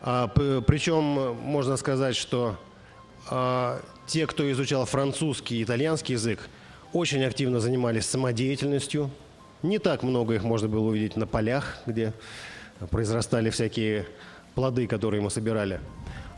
А, 0.00 0.28
причем 0.28 1.02
можно 1.40 1.76
сказать, 1.76 2.14
что 2.16 2.56
а, 3.30 3.80
те, 4.06 4.26
кто 4.26 4.50
изучал 4.52 4.84
французский 4.84 5.56
и 5.60 5.64
итальянский 5.64 6.14
язык, 6.14 6.48
очень 6.92 7.24
активно 7.24 7.58
занимались 7.60 8.06
самодеятельностью. 8.06 9.10
Не 9.62 9.78
так 9.78 10.02
много 10.02 10.34
их 10.34 10.42
можно 10.44 10.68
было 10.68 10.88
увидеть 10.88 11.16
на 11.16 11.26
полях, 11.26 11.78
где 11.86 12.12
произрастали 12.90 13.48
всякие 13.50 14.06
плоды, 14.54 14.86
которые 14.86 15.22
мы 15.22 15.30
собирали. 15.30 15.80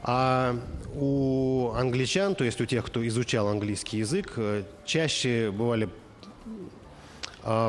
А 0.02 0.56
у 0.94 1.72
англичан, 1.74 2.36
то 2.36 2.44
есть 2.44 2.60
у 2.60 2.66
тех, 2.66 2.84
кто 2.86 3.06
изучал 3.08 3.48
английский 3.48 3.98
язык, 3.98 4.34
э, 4.36 4.62
чаще 4.84 5.50
бывали 5.50 5.88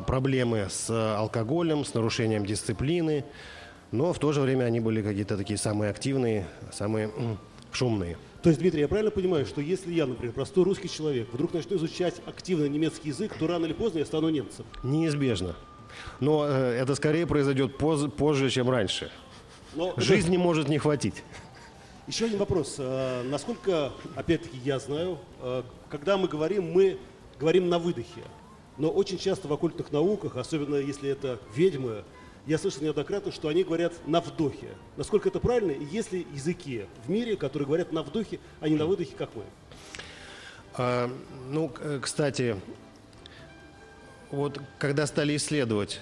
проблемы 0.02 0.68
с 0.70 0.90
э, 0.90 1.16
алкоголем, 1.16 1.86
с 1.86 1.94
нарушением 1.94 2.46
дисциплины, 2.46 3.24
но 3.92 4.12
в 4.14 4.20
то 4.20 4.32
же 4.32 4.42
время 4.42 4.66
они 4.66 4.80
были 4.80 5.02
какие-то 5.02 5.38
такие 5.38 5.58
самые 5.58 5.92
активные, 5.92 6.48
самые 6.72 7.12
шумные. 7.72 8.18
То 8.42 8.50
есть, 8.50 8.62
Дмитрий, 8.62 8.82
я 8.82 8.88
правильно 8.88 9.12
понимаю, 9.12 9.46
что 9.46 9.62
если 9.62 9.92
я, 9.94 10.06
например, 10.06 10.34
простой 10.34 10.64
русский 10.64 10.90
человек, 10.90 11.28
вдруг 11.34 11.54
начну 11.54 11.78
изучать 11.78 12.16
активно 12.26 12.66
немецкий 12.66 13.10
язык, 13.10 13.34
то 13.38 13.48
рано 13.48 13.66
или 13.66 13.74
поздно 13.74 14.00
я 14.00 14.06
стану 14.06 14.30
немцем? 14.30 14.66
Неизбежно. 14.84 15.56
Но 16.20 16.46
э, 16.48 16.78
это 16.82 16.96
скорее 16.96 17.28
произойдет 17.28 17.78
поз- 17.78 18.10
позже, 18.12 18.50
чем 18.50 18.70
раньше. 18.70 19.12
Но 19.76 19.94
Жизни 19.98 20.38
может 20.38 20.70
не 20.70 20.78
хватить. 20.78 21.24
Еще 22.08 22.26
один 22.26 22.40
вопрос. 22.40 22.78
А, 22.80 23.24
Насколько, 23.24 23.92
опять-таки, 24.16 24.58
я 24.64 24.80
знаю, 24.80 25.18
а, 25.42 25.66
когда 25.90 26.18
мы 26.18 26.28
говорим, 26.28 26.72
мы 26.72 27.00
говорим 27.40 27.70
на 27.70 27.80
выдохе. 27.80 28.22
Но 28.78 28.90
очень 28.90 29.18
часто 29.18 29.48
в 29.48 29.54
оккультных 29.54 29.92
науках, 29.92 30.38
особенно 30.38 30.76
если 30.76 31.10
это 31.10 31.40
ведьмы, 31.56 32.04
я 32.46 32.58
слышал 32.58 32.84
неоднократно, 32.84 33.32
что 33.32 33.50
они 33.50 33.64
говорят 33.64 33.94
на 34.08 34.22
вдохе. 34.22 34.68
Насколько 34.96 35.30
это 35.30 35.40
правильно? 35.40 35.72
И 35.72 35.84
есть 35.84 36.14
ли 36.14 36.26
языки 36.34 36.86
в 37.06 37.10
мире, 37.10 37.36
которые 37.36 37.66
говорят 37.66 37.92
на 37.92 38.04
вдохе, 38.04 38.40
а 38.62 38.70
не 38.70 38.76
на 38.76 38.86
выдохе, 38.86 39.16
как 39.18 39.36
мы? 39.36 39.44
А, 40.76 41.12
ну, 41.50 41.72
кстати, 42.02 42.56
вот 44.32 44.62
когда 44.78 45.08
стали 45.08 45.36
исследовать 45.36 46.00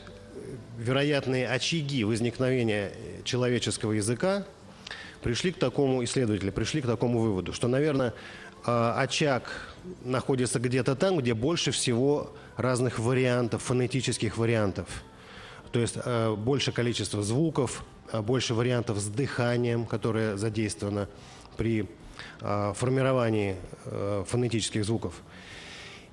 вероятные 0.77 1.47
очаги 1.47 2.03
возникновения 2.03 2.91
человеческого 3.23 3.93
языка, 3.93 4.45
пришли 5.23 5.51
к 5.51 5.57
такому, 5.57 6.03
исследователи 6.03 6.51
пришли 6.51 6.81
к 6.81 6.85
такому 6.85 7.19
выводу, 7.19 7.53
что, 7.53 7.67
наверное, 7.67 8.13
а, 8.65 8.99
очаг 9.01 9.74
находится 10.03 10.59
где-то 10.59 10.95
там, 10.95 11.17
где 11.17 11.33
больше 11.33 11.71
всего 11.71 12.33
разных 12.57 12.99
вариантов, 12.99 13.63
фонетических 13.63 14.37
вариантов. 14.37 14.87
То 15.71 15.79
есть 15.79 15.95
а, 15.97 16.35
больше 16.35 16.71
количество 16.71 17.23
звуков, 17.23 17.83
а, 18.11 18.21
больше 18.21 18.53
вариантов 18.53 18.99
с 18.99 19.07
дыханием, 19.07 19.85
которое 19.85 20.37
задействовано 20.37 21.07
при 21.57 21.87
формировании 22.39 23.57
фонетических 24.27 24.85
звуков. 24.85 25.21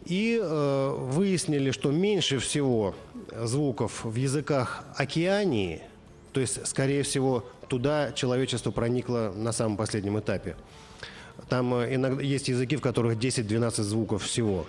И 0.04 0.38
э, 0.42 0.94
выяснили, 0.98 1.70
что 1.70 1.92
меньше 1.92 2.38
всего 2.40 2.94
звуков 3.44 4.04
в 4.04 4.16
языках 4.16 4.84
океании, 4.96 5.82
то 6.32 6.40
есть, 6.40 6.66
скорее 6.66 7.04
всего, 7.04 7.44
туда 7.68 8.12
человечество 8.12 8.70
проникло 8.70 9.32
на 9.34 9.52
самом 9.52 9.76
последнем 9.76 10.18
этапе. 10.18 10.56
Там 11.52 11.74
э, 11.74 11.96
иногда 11.96 12.22
есть 12.22 12.48
языки, 12.48 12.76
в 12.76 12.80
которых 12.80 13.18
10-12 13.18 13.82
звуков 13.82 14.22
всего. 14.22 14.64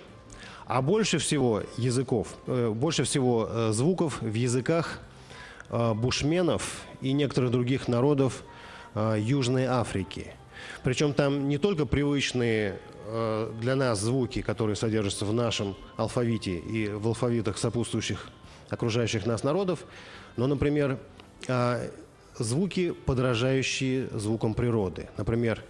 А 0.66 0.82
больше 0.82 1.16
всего 1.16 1.62
языков, 1.78 2.36
э, 2.46 2.68
больше 2.68 3.04
всего 3.04 3.48
э, 3.50 3.72
звуков 3.72 4.20
в 4.20 4.34
языках 4.34 5.00
бушменов 5.70 6.82
и 7.00 7.12
некоторых 7.14 7.50
других 7.50 7.88
народов 7.88 8.44
Южной 8.94 9.64
Африки. 9.64 10.34
Причем 10.82 11.14
там 11.14 11.48
не 11.48 11.56
только 11.56 11.86
привычные 11.86 12.78
для 13.60 13.74
нас 13.74 13.98
звуки, 13.98 14.42
которые 14.42 14.76
содержатся 14.76 15.24
в 15.24 15.32
нашем 15.32 15.74
алфавите 15.96 16.58
и 16.58 16.88
в 16.90 17.08
алфавитах 17.08 17.56
сопутствующих 17.56 18.28
окружающих 18.68 19.24
нас 19.24 19.42
народов, 19.42 19.86
но, 20.36 20.46
например, 20.46 20.98
э, 21.48 21.88
звуки, 22.38 22.92
подражающие 22.92 24.08
звукам 24.12 24.52
природы. 24.54 25.08
Например, 25.16 25.64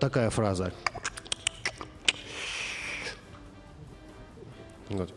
такая 0.00 0.30
фраза. 0.30 0.72
Вот. 4.88 5.12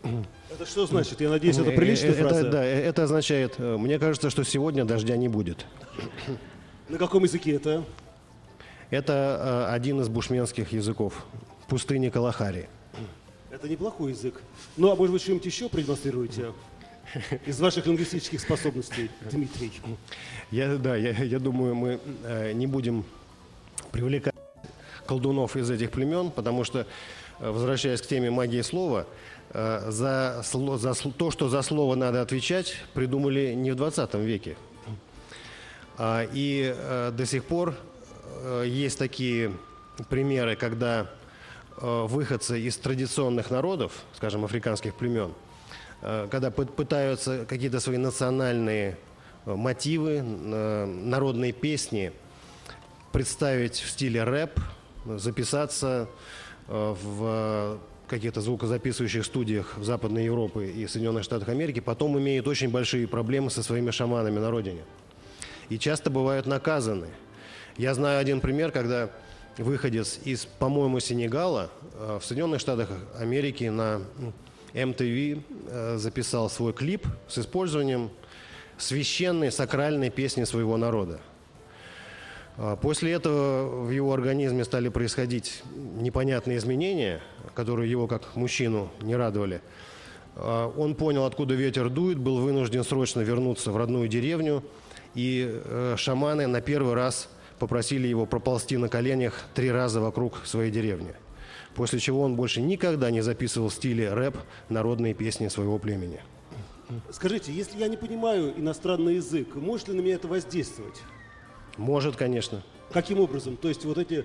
Это 0.50 0.66
что 0.66 0.86
значит? 0.86 1.20
Я 1.20 1.30
надеюсь, 1.30 1.58
это 1.58 1.70
приличная 1.70 2.10
это, 2.10 2.20
фраза? 2.20 2.50
Да, 2.50 2.64
это 2.64 3.04
означает, 3.04 3.58
мне 3.58 3.98
кажется, 3.98 4.30
что 4.30 4.42
сегодня 4.44 4.84
дождя 4.84 5.16
не 5.16 5.28
будет. 5.28 5.66
На 6.88 6.96
каком 6.98 7.24
языке 7.24 7.52
это? 7.52 7.84
Это 8.90 9.66
э, 9.68 9.74
один 9.74 10.00
из 10.00 10.08
бушменских 10.08 10.72
языков 10.72 11.26
пустыни 11.68 12.08
Калахари. 12.08 12.68
Это 13.50 13.68
неплохой 13.68 14.12
язык. 14.12 14.40
Ну, 14.76 14.90
а 14.90 14.96
может 14.96 15.12
быть, 15.12 15.22
что-нибудь 15.22 15.44
еще 15.44 15.68
продемонстрируете? 15.68 16.52
Из 17.46 17.60
ваших 17.60 17.86
лингвистических 17.86 18.40
способностей, 18.40 19.10
Дмитрий. 19.30 19.72
Я, 20.50 20.76
да, 20.76 20.96
я, 20.96 21.10
я 21.10 21.38
думаю, 21.38 21.74
мы 21.74 22.00
э, 22.24 22.52
не 22.52 22.66
будем 22.66 23.04
привлекать 23.92 24.34
колдунов 25.08 25.56
из 25.56 25.70
этих 25.70 25.90
племен, 25.90 26.30
потому 26.30 26.64
что, 26.64 26.86
э, 27.40 27.50
возвращаясь 27.50 28.02
к 28.02 28.06
теме 28.06 28.30
магии 28.30 28.60
слова, 28.60 29.06
э, 29.50 29.90
за, 29.90 30.44
за 30.44 30.94
то, 30.94 31.30
что 31.30 31.48
за 31.48 31.62
слово 31.62 31.94
надо 31.94 32.20
отвечать, 32.20 32.76
придумали 32.92 33.54
не 33.54 33.70
в 33.72 33.76
20 33.76 34.14
веке. 34.14 34.56
А, 35.96 36.28
и 36.32 36.74
э, 36.76 37.10
до 37.10 37.26
сих 37.26 37.44
пор 37.44 37.74
есть 38.64 38.98
такие 38.98 39.52
примеры, 40.08 40.54
когда 40.54 41.10
выходцы 41.76 42.60
из 42.60 42.76
традиционных 42.76 43.50
народов, 43.50 43.92
скажем, 44.14 44.44
африканских 44.44 44.94
племен, 44.94 45.32
когда 46.00 46.52
пытаются 46.52 47.44
какие-то 47.46 47.80
свои 47.80 47.96
национальные 47.96 48.96
мотивы, 49.44 50.22
народные 50.22 51.52
песни 51.52 52.12
представить 53.12 53.74
в 53.74 53.90
стиле 53.90 54.22
рэп, 54.22 54.60
записаться 55.16 56.08
в 56.66 57.78
каких-то 58.08 58.40
звукозаписывающих 58.40 59.24
студиях 59.24 59.78
в 59.78 59.84
Западной 59.84 60.24
Европе 60.24 60.66
и 60.66 60.86
Соединенных 60.86 61.24
Штатах 61.24 61.48
Америки, 61.48 61.80
потом 61.80 62.18
имеют 62.18 62.46
очень 62.46 62.70
большие 62.70 63.06
проблемы 63.06 63.50
со 63.50 63.62
своими 63.62 63.90
шаманами 63.90 64.38
на 64.38 64.50
родине. 64.50 64.82
И 65.68 65.78
часто 65.78 66.10
бывают 66.10 66.46
наказаны– 66.46 67.08
я 67.78 67.94
знаю 67.94 68.18
один 68.18 68.40
пример, 68.40 68.72
когда 68.72 69.08
выходец 69.56 70.18
из, 70.24 70.46
по-моему, 70.46 70.98
Сенегала 70.98 71.70
э, 71.94 72.18
в 72.20 72.24
Соединенных 72.24 72.60
Штатах 72.60 72.90
Америки 73.16 73.66
на 73.66 74.02
MTV 74.74 75.42
э, 75.68 75.96
записал 75.96 76.50
свой 76.50 76.72
клип 76.72 77.06
с 77.28 77.38
использованием 77.38 78.10
священной, 78.78 79.52
сакральной 79.52 80.10
песни 80.10 80.42
своего 80.42 80.76
народа. 80.76 81.20
А 82.60 82.74
после 82.74 83.12
этого 83.12 83.84
в 83.84 83.90
его 83.90 84.12
организме 84.12 84.64
стали 84.64 84.88
происходить 84.88 85.62
непонятные 86.00 86.58
изменения, 86.58 87.20
которые 87.54 87.88
его 87.88 88.08
как 88.08 88.34
мужчину 88.34 88.90
не 89.00 89.14
радовали. 89.14 89.60
А 90.34 90.68
он 90.76 90.96
понял, 90.96 91.24
откуда 91.24 91.54
ветер 91.54 91.88
дует, 91.88 92.18
был 92.18 92.38
вынужден 92.38 92.82
срочно 92.82 93.20
вернуться 93.20 93.70
в 93.70 93.76
родную 93.76 94.08
деревню, 94.08 94.64
и 95.14 95.48
э, 95.48 95.94
шаманы 95.96 96.48
на 96.48 96.60
первый 96.60 96.94
раз 96.94 97.28
попросили 97.60 98.08
его 98.08 98.26
проползти 98.26 98.76
на 98.76 98.88
коленях 98.88 99.44
три 99.54 99.70
раза 99.70 100.00
вокруг 100.00 100.44
своей 100.44 100.72
деревни. 100.72 101.14
После 101.76 102.00
чего 102.00 102.22
он 102.22 102.34
больше 102.34 102.60
никогда 102.60 103.12
не 103.12 103.20
записывал 103.20 103.68
в 103.68 103.74
стиле 103.74 104.12
рэп 104.12 104.36
народные 104.68 105.14
песни 105.14 105.46
своего 105.46 105.78
племени. 105.78 106.20
Скажите, 107.12 107.52
если 107.52 107.78
я 107.78 107.86
не 107.86 107.96
понимаю 107.96 108.52
иностранный 108.56 109.16
язык, 109.16 109.54
может 109.54 109.88
ли 109.88 109.94
на 109.94 110.00
меня 110.00 110.14
это 110.14 110.26
воздействовать? 110.26 111.02
Может, 111.78 112.16
конечно. 112.16 112.62
Каким 112.92 113.20
образом? 113.20 113.56
То 113.56 113.68
есть 113.68 113.84
вот 113.84 113.96
эти 113.98 114.24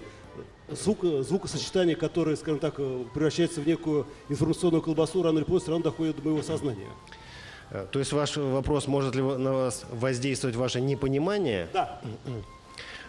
звук, 0.69 1.03
звукосочетания, 1.03 1.95
которые, 1.95 2.35
скажем 2.35 2.59
так, 2.59 2.75
превращаются 2.75 3.61
в 3.61 3.67
некую 3.67 4.07
информационную 4.29 4.81
колбасу, 4.81 5.21
рано 5.23 5.37
или 5.37 5.45
поздно 5.45 5.59
все 5.59 5.71
равно 5.71 5.83
доходят 5.83 6.17
до 6.17 6.23
моего 6.23 6.41
сознания. 6.41 6.87
Э, 7.69 7.85
то 7.91 7.99
есть 7.99 8.11
ваш 8.11 8.37
вопрос, 8.37 8.87
может 8.87 9.15
ли 9.15 9.21
на 9.21 9.53
вас 9.53 9.85
воздействовать 9.91 10.55
ваше 10.55 10.81
непонимание? 10.81 11.69
Да. 11.73 12.01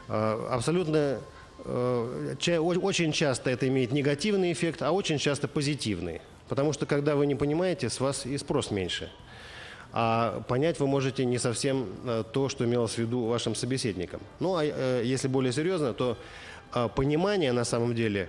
Абсолютно 0.07 1.20
э, 1.64 2.35
очень 2.59 3.12
часто 3.12 3.50
это 3.50 3.66
имеет 3.68 3.92
негативный 3.92 4.52
эффект, 4.52 4.83
а 4.83 4.92
очень 4.92 5.18
часто 5.18 5.48
позитивный. 5.48 6.20
Потому 6.48 6.74
что 6.74 6.85
когда 6.85 7.16
вы 7.16 7.26
не 7.26 7.35
понимаете, 7.35 7.88
с 7.88 8.00
вас 8.00 8.26
и 8.26 8.37
спрос 8.37 8.70
меньше. 8.70 9.11
А 9.96 10.42
понять 10.48 10.80
вы 10.80 10.88
можете 10.88 11.24
не 11.24 11.38
совсем 11.38 11.87
э, 12.04 12.24
то, 12.33 12.48
что 12.48 12.64
имелось 12.64 12.94
в 12.94 12.98
виду 12.98 13.26
вашим 13.26 13.54
собеседником. 13.54 14.20
Ну, 14.40 14.57
а 14.57 14.64
э, 14.64 15.02
если 15.04 15.28
более 15.28 15.52
серьезно, 15.52 15.94
то 15.94 16.18
понимание 16.96 17.52
на 17.52 17.62
самом 17.62 17.94
деле 17.94 18.28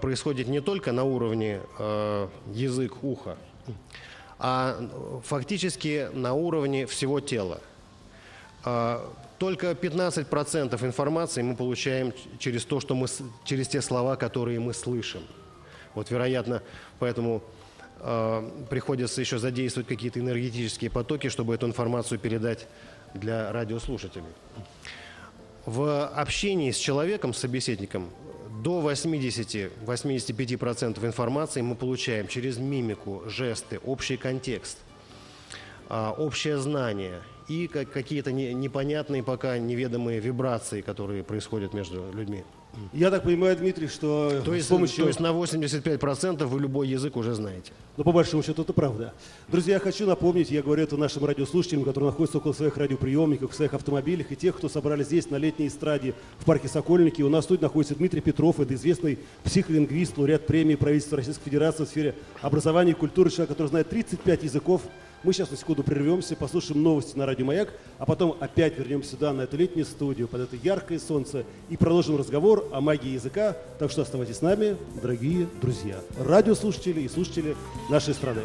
происходит 0.00 0.48
не 0.48 0.62
только 0.62 0.92
на 0.92 1.04
уровне 1.04 1.60
язык 2.54 3.04
уха, 3.04 3.36
а 4.38 4.80
фактически 5.22 6.08
на 6.14 6.32
уровне 6.32 6.86
всего 6.86 7.20
тела. 7.20 7.60
Только 9.38 9.72
15% 9.72 10.86
информации 10.86 11.42
мы 11.42 11.54
получаем 11.54 12.14
через 12.38 12.64
то, 12.64 12.80
что 12.80 12.94
мы, 12.94 13.06
через 13.44 13.68
те 13.68 13.82
слова, 13.82 14.16
которые 14.16 14.58
мы 14.58 14.72
слышим. 14.72 15.20
Вот, 15.94 16.10
вероятно, 16.10 16.62
поэтому 16.98 17.42
э, 17.42 17.55
приходится 18.70 19.20
еще 19.20 19.38
задействовать 19.38 19.88
какие-то 19.88 20.20
энергетические 20.20 20.90
потоки, 20.90 21.28
чтобы 21.28 21.54
эту 21.54 21.66
информацию 21.66 22.20
передать 22.20 22.68
для 23.14 23.50
радиослушателей. 23.52 24.24
В 25.64 26.06
общении 26.06 26.70
с 26.70 26.76
человеком, 26.76 27.34
с 27.34 27.38
собеседником, 27.38 28.10
до 28.62 28.88
80-85% 28.88 31.04
информации 31.04 31.62
мы 31.62 31.74
получаем 31.74 32.28
через 32.28 32.58
мимику, 32.58 33.24
жесты, 33.26 33.78
общий 33.78 34.16
контекст, 34.16 34.78
э, 35.88 36.12
общее 36.16 36.58
знание– 36.58 37.22
и 37.48 37.68
какие-то 37.68 38.32
непонятные 38.32 39.22
пока 39.22 39.58
неведомые 39.58 40.20
вибрации, 40.20 40.80
которые 40.80 41.22
происходят 41.22 41.74
между 41.74 42.10
людьми. 42.12 42.44
Я 42.92 43.10
так 43.10 43.22
понимаю, 43.22 43.56
Дмитрий, 43.56 43.88
что 43.88 44.42
то 44.44 44.54
есть, 44.54 44.66
с 44.66 44.68
помощью... 44.68 45.04
То 45.04 45.08
есть 45.08 45.20
на 45.20 45.28
85% 45.28 46.44
вы 46.46 46.60
любой 46.60 46.88
язык 46.88 47.16
уже 47.16 47.34
знаете. 47.34 47.72
Ну, 47.96 48.04
по 48.04 48.12
большому 48.12 48.42
счету, 48.42 48.62
это 48.62 48.72
правда. 48.72 49.14
Друзья, 49.48 49.74
я 49.74 49.80
хочу 49.80 50.06
напомнить, 50.06 50.50
я 50.50 50.62
говорю 50.62 50.82
это 50.82 50.96
нашим 50.96 51.24
радиослушателям, 51.24 51.84
которые 51.84 52.10
находятся 52.10 52.38
около 52.38 52.52
своих 52.52 52.76
радиоприемников, 52.76 53.52
в 53.52 53.54
своих 53.54 53.74
автомобилях, 53.74 54.30
и 54.32 54.36
тех, 54.36 54.56
кто 54.56 54.68
собрались 54.68 55.06
здесь 55.06 55.30
на 55.30 55.36
летней 55.36 55.68
эстраде 55.68 56.14
в 56.38 56.44
парке 56.44 56.68
Сокольники. 56.68 57.22
У 57.22 57.28
нас 57.28 57.46
тут 57.46 57.62
находится 57.62 57.94
Дмитрий 57.94 58.20
Петров, 58.20 58.60
это 58.60 58.74
известный 58.74 59.18
психолингвист, 59.44 60.18
лауреат 60.18 60.46
премии 60.46 60.74
правительства 60.74 61.16
Российской 61.16 61.44
Федерации 61.44 61.84
в 61.84 61.88
сфере 61.88 62.14
образования 62.42 62.92
и 62.92 62.94
культуры, 62.94 63.30
человек, 63.30 63.48
который 63.48 63.68
знает 63.68 63.88
35 63.88 64.42
языков, 64.42 64.82
Мы 65.22 65.32
сейчас 65.32 65.50
на 65.50 65.56
секунду 65.56 65.82
прервемся, 65.82 66.36
послушаем 66.36 66.82
новости 66.82 67.16
на 67.16 67.26
радио 67.26 67.44
«Маяк», 67.44 67.72
а 67.98 68.06
потом 68.06 68.36
опять 68.38 68.78
вернемся 68.78 69.12
сюда, 69.12 69.32
на 69.32 69.42
эту 69.42 69.56
летнюю 69.56 69.84
студию, 69.84 70.28
под 70.28 70.42
это 70.42 70.56
яркое 70.56 70.98
солнце, 70.98 71.44
и 71.68 71.76
продолжим 71.76 72.16
разговор 72.16 72.68
о 72.72 72.80
магии 72.80 73.10
языка. 73.10 73.56
Так 73.78 73.90
что 73.90 74.02
оставайтесь 74.02 74.36
с 74.36 74.42
нами, 74.42 74.76
дорогие 75.02 75.48
друзья, 75.60 75.96
радиослушатели 76.18 77.00
и 77.00 77.08
слушатели 77.08 77.56
нашей 77.90 78.14
страны. 78.14 78.42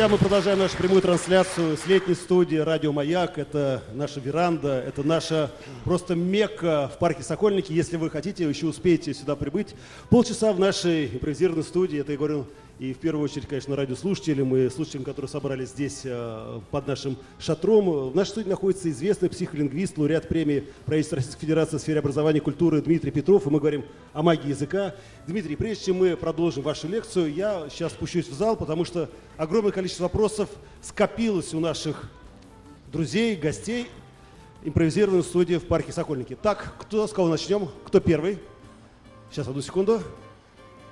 Друзья, 0.00 0.16
мы 0.16 0.18
продолжаем 0.18 0.58
нашу 0.58 0.78
прямую 0.78 1.02
трансляцию 1.02 1.76
с 1.76 1.84
летней 1.84 2.14
студии 2.14 2.56
«Радио 2.56 2.90
Маяк». 2.90 3.36
Это 3.36 3.82
наша 3.92 4.18
веранда, 4.18 4.80
это 4.80 5.02
наша 5.02 5.50
просто 5.84 6.14
мекка 6.14 6.90
в 6.94 6.98
парке 6.98 7.22
Сокольники. 7.22 7.70
Если 7.70 7.98
вы 7.98 8.08
хотите, 8.08 8.48
еще 8.48 8.68
успеете 8.68 9.12
сюда 9.12 9.36
прибыть. 9.36 9.74
Полчаса 10.08 10.54
в 10.54 10.58
нашей 10.58 11.04
импровизированной 11.08 11.64
студии, 11.64 12.00
это 12.00 12.12
я 12.12 12.16
говорю 12.16 12.46
и 12.80 12.94
в 12.94 12.96
первую 12.96 13.22
очередь, 13.22 13.46
конечно, 13.46 13.76
радиослушателям 13.76 14.56
и 14.56 14.70
слушателям, 14.70 15.04
которые 15.04 15.28
собрались 15.28 15.68
здесь 15.68 16.00
э, 16.04 16.60
под 16.70 16.86
нашим 16.86 17.18
шатром. 17.38 18.08
В 18.08 18.16
нашей 18.16 18.30
студии 18.30 18.48
находится 18.48 18.88
известный 18.88 19.28
психолингвист, 19.28 19.98
лауреат 19.98 20.26
премии 20.28 20.64
правительства 20.86 21.16
Российской 21.16 21.42
Федерации 21.42 21.76
в 21.76 21.80
сфере 21.82 21.98
образования 21.98 22.38
и 22.38 22.40
культуры 22.40 22.80
Дмитрий 22.80 23.10
Петров. 23.10 23.46
И 23.46 23.50
мы 23.50 23.58
говорим 23.58 23.84
о 24.14 24.22
магии 24.22 24.48
языка. 24.48 24.94
Дмитрий, 25.26 25.56
прежде 25.56 25.84
чем 25.84 25.96
мы 25.96 26.16
продолжим 26.16 26.62
вашу 26.62 26.88
лекцию, 26.88 27.34
я 27.34 27.66
сейчас 27.68 27.92
спущусь 27.92 28.28
в 28.28 28.32
зал, 28.32 28.56
потому 28.56 28.86
что 28.86 29.10
огромное 29.36 29.72
количество 29.72 30.04
вопросов 30.04 30.48
скопилось 30.80 31.52
у 31.52 31.60
наших 31.60 32.08
друзей, 32.90 33.36
гостей 33.36 33.88
импровизированной 34.64 35.22
студии 35.22 35.56
в 35.56 35.66
парке 35.66 35.92
Сокольники. 35.92 36.34
Так, 36.34 36.72
кто, 36.78 37.06
с 37.06 37.12
кого 37.12 37.28
начнем? 37.28 37.68
Кто 37.84 38.00
первый? 38.00 38.38
Сейчас, 39.30 39.48
одну 39.48 39.60
секунду. 39.60 40.00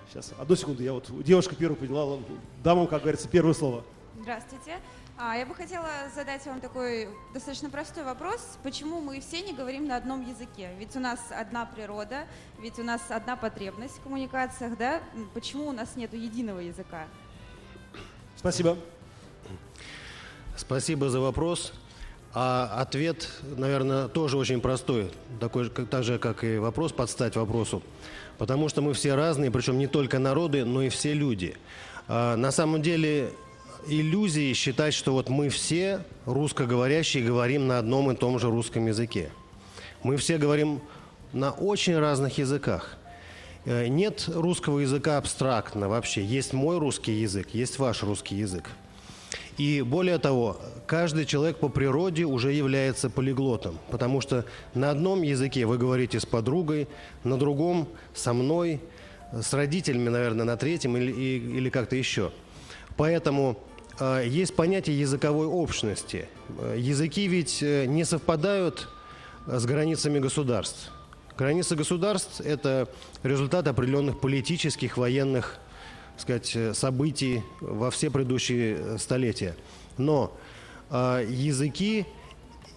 Сейчас, 0.08 0.32
одну 0.38 0.56
секунду, 0.56 0.82
я 0.82 0.94
вот 0.94 1.10
девушка 1.22 1.54
первую 1.54 1.78
поняла, 1.78 2.18
дамам, 2.64 2.86
как 2.86 3.02
говорится, 3.02 3.28
первое 3.28 3.52
слово. 3.52 3.84
Здравствуйте. 4.20 4.78
А, 5.18 5.36
Я 5.36 5.44
бы 5.44 5.54
хотела 5.54 5.86
задать 6.14 6.44
вам 6.46 6.60
такой 6.60 7.08
достаточно 7.34 7.68
простой 7.68 8.04
вопрос. 8.04 8.58
Почему 8.62 9.00
мы 9.00 9.20
все 9.20 9.42
не 9.42 9.52
говорим 9.52 9.86
на 9.86 9.96
одном 9.96 10.26
языке? 10.26 10.70
Ведь 10.78 10.96
у 10.96 11.00
нас 11.00 11.20
одна 11.30 11.66
природа, 11.66 12.26
ведь 12.58 12.78
у 12.78 12.84
нас 12.84 13.02
одна 13.10 13.36
потребность 13.36 13.98
в 13.98 14.02
коммуникациях, 14.02 14.78
да? 14.78 15.02
Почему 15.34 15.66
у 15.68 15.72
нас 15.72 15.94
нет 15.94 16.14
единого 16.14 16.60
языка? 16.60 17.06
Спасибо. 18.36 18.78
Спасибо 20.56 21.10
за 21.10 21.20
вопрос. 21.20 21.72
А 22.40 22.70
ответ, 22.80 23.28
наверное, 23.56 24.06
тоже 24.06 24.36
очень 24.36 24.60
простой, 24.60 25.10
такой 25.40 25.70
как, 25.70 25.88
так 25.88 26.04
же, 26.04 26.20
как 26.20 26.44
и 26.44 26.58
вопрос, 26.58 26.92
подстать 26.92 27.34
вопросу. 27.34 27.82
Потому 28.38 28.68
что 28.68 28.80
мы 28.80 28.94
все 28.94 29.16
разные, 29.16 29.50
причем 29.50 29.76
не 29.76 29.88
только 29.88 30.20
народы, 30.20 30.64
но 30.64 30.82
и 30.82 30.88
все 30.88 31.14
люди. 31.14 31.56
А, 32.06 32.36
на 32.36 32.52
самом 32.52 32.80
деле 32.80 33.32
иллюзии 33.88 34.52
считать, 34.52 34.94
что 34.94 35.14
вот 35.14 35.28
мы 35.28 35.48
все 35.48 36.04
русскоговорящие 36.26 37.24
говорим 37.24 37.66
на 37.66 37.80
одном 37.80 38.12
и 38.12 38.14
том 38.14 38.38
же 38.38 38.48
русском 38.48 38.86
языке. 38.86 39.32
Мы 40.04 40.16
все 40.16 40.38
говорим 40.38 40.80
на 41.32 41.50
очень 41.50 41.98
разных 41.98 42.38
языках. 42.38 42.98
Э, 43.64 43.88
Нет 43.88 44.28
русского 44.32 44.78
языка 44.78 45.18
абстрактно 45.18 45.88
вообще. 45.88 46.24
Есть 46.24 46.52
мой 46.52 46.78
русский 46.78 47.14
язык, 47.14 47.48
есть 47.52 47.80
ваш 47.80 48.04
русский 48.04 48.36
язык. 48.36 48.70
И 49.58 49.82
более 49.82 50.18
того, 50.18 50.56
каждый 50.86 51.26
человек 51.26 51.58
по 51.58 51.68
природе 51.68 52.24
уже 52.24 52.52
является 52.52 53.10
полиглотом, 53.10 53.76
потому 53.90 54.20
что 54.20 54.44
на 54.72 54.90
одном 54.90 55.22
языке 55.22 55.66
вы 55.66 55.78
говорите 55.78 56.20
с 56.20 56.26
подругой, 56.26 56.86
на 57.24 57.36
другом 57.36 57.88
со 58.14 58.32
мной, 58.32 58.80
с 59.32 59.52
родителями, 59.52 60.08
наверное, 60.08 60.46
на 60.46 60.56
третьем 60.56 60.96
или, 60.96 61.10
или 61.10 61.70
как-то 61.70 61.96
еще. 61.96 62.30
Поэтому 62.96 63.58
э, 63.98 64.24
есть 64.26 64.54
понятие 64.54 64.98
языковой 64.98 65.46
общности. 65.46 66.28
Э, 66.58 66.76
Языки 66.78 67.26
ведь 67.26 67.62
э, 67.62 67.86
не 67.86 68.04
совпадают 68.04 68.88
э, 69.46 69.58
с 69.58 69.66
границами 69.66 70.20
государств. 70.20 70.92
Границы 71.36 71.76
государств– 71.76 72.40
это 72.44 72.88
результат 73.22 73.68
определенных 73.68 74.20
политических, 74.20 74.96
военных 74.96 75.58
сказать, 76.20 76.54
э, 76.54 76.74
событий 76.74 77.42
во 77.60 77.90
все 77.90 78.10
предыдущие 78.10 78.76
э, 78.78 78.98
столетия. 78.98 79.56
Но 79.96 80.36
э, 80.90 81.26
языки 81.28 82.06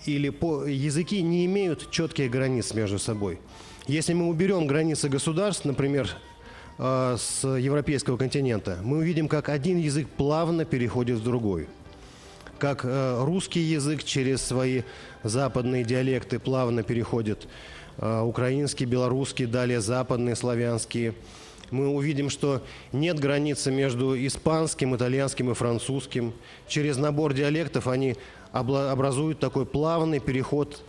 или 0.05 0.29
по, 0.29 0.65
языки 0.65 1.21
не 1.21 1.45
имеют 1.45 1.91
четких 1.91 2.29
границ 2.31 2.73
между 2.73 2.99
собой. 2.99 3.39
Если 3.87 4.13
мы 4.13 4.27
уберем 4.27 4.67
границы 4.67 5.09
государств, 5.09 5.65
например, 5.65 6.09
э, 6.77 7.17
с 7.19 7.47
европейского 7.47 8.17
континента, 8.17 8.79
мы 8.83 8.97
увидим, 8.97 9.27
как 9.27 9.49
один 9.49 9.77
язык 9.77 10.07
плавно 10.07 10.65
переходит 10.65 11.17
в 11.19 11.23
другой. 11.23 11.67
Как 12.59 12.81
э, 12.83 13.23
русский 13.23 13.61
язык 13.61 14.03
через 14.03 14.41
свои 14.41 14.83
западные 15.23 15.83
диалекты 15.83 16.39
плавно 16.39 16.83
переходит 16.83 17.47
украинский, 17.97 18.85
белорусский, 18.85 19.45
далее 19.45 19.79
западные 19.79 20.35
славянские. 20.35 21.13
Мы 21.71 21.87
увидим, 21.87 22.29
что 22.29 22.61
нет 22.91 23.17
границы 23.17 23.71
между 23.71 24.13
испанским, 24.27 24.93
итальянским 24.95 25.51
и 25.51 25.53
французским. 25.53 26.33
Через 26.67 26.97
набор 26.97 27.33
диалектов 27.33 27.87
они 27.87 28.17
образуют 28.51 29.39
такой 29.39 29.65
плавный 29.65 30.19
переход 30.19 30.83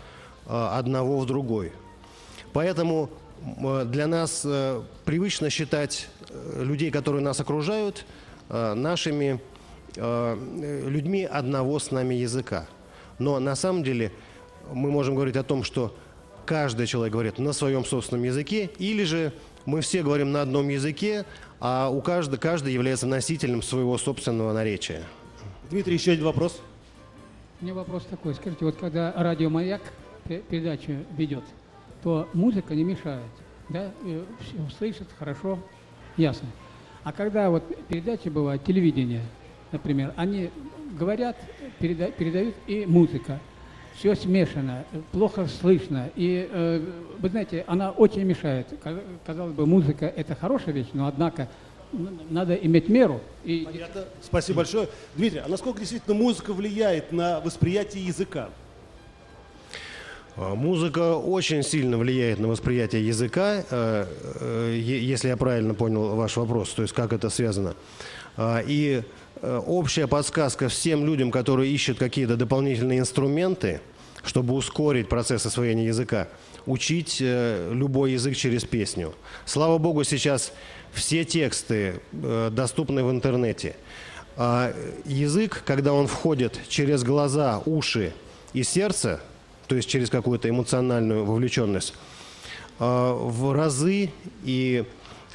э, 0.46 0.50
одного 0.50 1.20
в 1.20 1.26
другой. 1.26 1.70
Поэтому 2.52 3.10
м, 3.58 3.88
для 3.90 4.08
нас 4.08 4.42
э, 4.44 4.82
привычно 5.04 5.50
считать 5.50 6.08
э, 6.28 6.64
людей, 6.64 6.90
которые 6.90 7.22
нас 7.22 7.38
окружают, 7.38 8.04
э, 8.48 8.74
нашими 8.74 9.40
э, 9.94 10.84
людьми 10.88 11.24
одного 11.24 11.78
с 11.78 11.92
нами 11.92 12.16
языка. 12.16 12.66
Но 13.20 13.38
на 13.38 13.54
самом 13.54 13.84
деле 13.84 14.10
мы 14.72 14.90
можем 14.90 15.14
говорить 15.14 15.36
о 15.36 15.44
том, 15.44 15.62
что 15.62 15.94
каждый 16.44 16.88
человек 16.88 17.12
говорит 17.12 17.38
на 17.38 17.52
своем 17.52 17.84
собственном 17.84 18.24
языке, 18.24 18.70
или 18.78 19.04
же 19.04 19.32
мы 19.66 19.80
все 19.80 20.02
говорим 20.02 20.32
на 20.32 20.42
одном 20.42 20.68
языке, 20.68 21.24
а 21.60 21.88
у 21.90 22.00
каждого, 22.00 22.38
каждый 22.40 22.72
является 22.72 23.06
носителем 23.06 23.62
своего 23.62 23.96
собственного 23.98 24.52
наречия. 24.52 25.02
Дмитрий, 25.70 25.94
еще 25.94 26.12
один 26.12 26.24
вопрос. 26.24 26.60
У 27.60 27.64
меня 27.64 27.74
вопрос 27.74 28.04
такой. 28.10 28.34
Скажите, 28.34 28.64
вот 28.64 28.76
когда 28.76 29.12
радио 29.16 29.48
«Маяк» 29.48 29.80
пе- 30.26 30.40
передачу 30.40 30.92
ведет, 31.16 31.44
то 32.02 32.28
музыка 32.32 32.74
не 32.74 32.82
мешает, 32.84 33.22
да? 33.68 33.92
Все 34.40 34.56
слышат 34.76 35.08
хорошо, 35.18 35.58
ясно. 36.16 36.48
А 37.04 37.12
когда 37.12 37.50
вот 37.50 37.62
передачи 37.86 38.28
бывают, 38.28 38.64
телевидение, 38.64 39.22
например, 39.70 40.12
они 40.16 40.50
говорят, 40.98 41.36
переда- 41.80 42.12
передают 42.12 42.54
и 42.66 42.84
музыка. 42.86 43.38
Все 43.96 44.14
смешано, 44.14 44.84
плохо 45.12 45.46
слышно. 45.60 46.10
И, 46.16 46.48
э, 46.50 46.80
вы 47.20 47.28
знаете, 47.28 47.64
она 47.66 47.90
очень 47.90 48.22
мешает. 48.22 48.66
Каз- 48.82 49.00
Казалось 49.26 49.52
бы, 49.54 49.66
музыка– 49.66 50.06
это 50.16 50.34
хорошая 50.34 50.74
вещь, 50.74 50.88
но, 50.92 51.06
однако, 51.06 51.48
надо 52.30 52.54
иметь 52.54 52.88
меру. 52.88 53.20
И 53.44 53.64
Понятно. 53.70 54.04
Спасибо 54.22 54.58
большое. 54.58 54.88
Дмитрий, 55.14 55.40
а 55.44 55.48
насколько 55.48 55.80
действительно 55.80 56.14
музыка 56.16 56.52
влияет 56.54 57.12
на 57.12 57.40
восприятие 57.40 58.06
языка? 58.06 58.48
А, 60.36 60.54
Музыка 60.54 61.14
очень 61.16 61.62
сильно 61.62 61.98
влияет 61.98 62.38
на 62.38 62.48
восприятие 62.48 63.06
языка, 63.06 63.62
э, 63.70 64.06
э, 64.40 64.78
если 64.80 65.28
я 65.28 65.36
правильно 65.36 65.74
понял 65.74 66.16
ваш 66.16 66.36
вопрос, 66.38 66.70
то 66.70 66.80
есть 66.80 66.94
как 66.94 67.12
это 67.12 67.28
связано. 67.28 67.74
А, 68.38 68.62
И 68.66 69.02
общая 69.40 70.06
подсказка 70.06 70.68
всем 70.68 71.06
людям, 71.06 71.30
которые 71.30 71.72
ищут 71.72 71.98
какие-то 71.98 72.36
дополнительные 72.36 72.98
инструменты, 72.98 73.80
чтобы 74.24 74.54
ускорить 74.54 75.08
процесс 75.08 75.46
освоения 75.46 75.86
языка, 75.86 76.28
учить 76.66 77.18
э, 77.20 77.72
любой 77.72 78.12
язык 78.12 78.36
через 78.36 78.64
песню. 78.64 79.14
Слава 79.44 79.78
богу, 79.78 80.04
сейчас 80.04 80.52
все 80.92 81.24
тексты 81.24 82.00
э, 82.12 82.50
доступны 82.52 83.02
в 83.02 83.10
интернете. 83.10 83.74
А 84.36 84.74
язык, 85.04 85.62
когда 85.64 85.92
он 85.92 86.06
входит 86.06 86.58
через 86.68 87.02
глаза, 87.02 87.62
уши 87.66 88.12
и 88.52 88.62
сердце, 88.62 89.20
то 89.66 89.74
есть 89.74 89.88
через 89.88 90.08
какую-то 90.08 90.48
эмоциональную 90.48 91.24
вовлеченность, 91.24 91.94
в 92.78 93.54
разы 93.54 94.10
и 94.42 94.84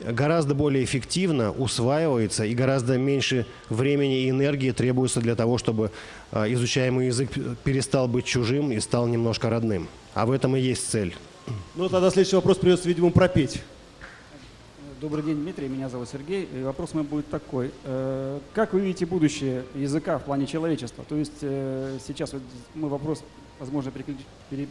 гораздо 0.01 0.55
более 0.55 0.83
эффективно 0.83 1.51
усваивается 1.51 2.45
и 2.45 2.53
гораздо 2.53 2.97
меньше 2.97 3.45
времени 3.69 4.23
и 4.23 4.29
энергии 4.29 4.71
требуется 4.71 5.21
для 5.21 5.36
того, 5.36 5.57
чтобы 5.57 5.91
а, 6.31 6.51
изучаемый 6.51 7.07
язык 7.07 7.29
перестал 7.63 8.07
быть 8.07 8.25
чужим 8.25 8.71
и 8.71 8.79
стал 8.79 9.07
немножко 9.07 9.49
родным. 9.49 9.88
А 10.13 10.25
в 10.25 10.31
этом 10.31 10.55
и 10.55 10.60
есть 10.60 10.89
цель. 10.89 11.15
Ну, 11.75 11.89
тогда 11.89 12.10
следующий 12.10 12.36
вопрос 12.36 12.57
придется, 12.57 12.88
видимо, 12.88 13.12
пропеть. 13.12 13.62
Добрый 14.99 15.23
день, 15.23 15.36
Дмитрий. 15.36 15.67
Меня 15.67 15.89
зовут 15.89 16.10
Сергей. 16.10 16.49
И 16.51 16.63
вопрос 16.63 16.95
мой 16.95 17.03
будет 17.03 17.29
такой. 17.29 17.71
Э, 17.83 18.39
Как 18.55 18.73
вы 18.73 18.81
видите 18.81 19.05
будущее 19.05 19.63
языка 19.75 20.17
в 20.17 20.23
плане 20.23 20.47
человечества? 20.47 21.05
То 21.07 21.15
есть 21.15 21.38
э, 21.41 21.99
сейчас 22.07 22.33
вот 22.33 22.41
мой 22.73 22.89
вопрос, 22.89 23.23
возможно, 23.60 23.91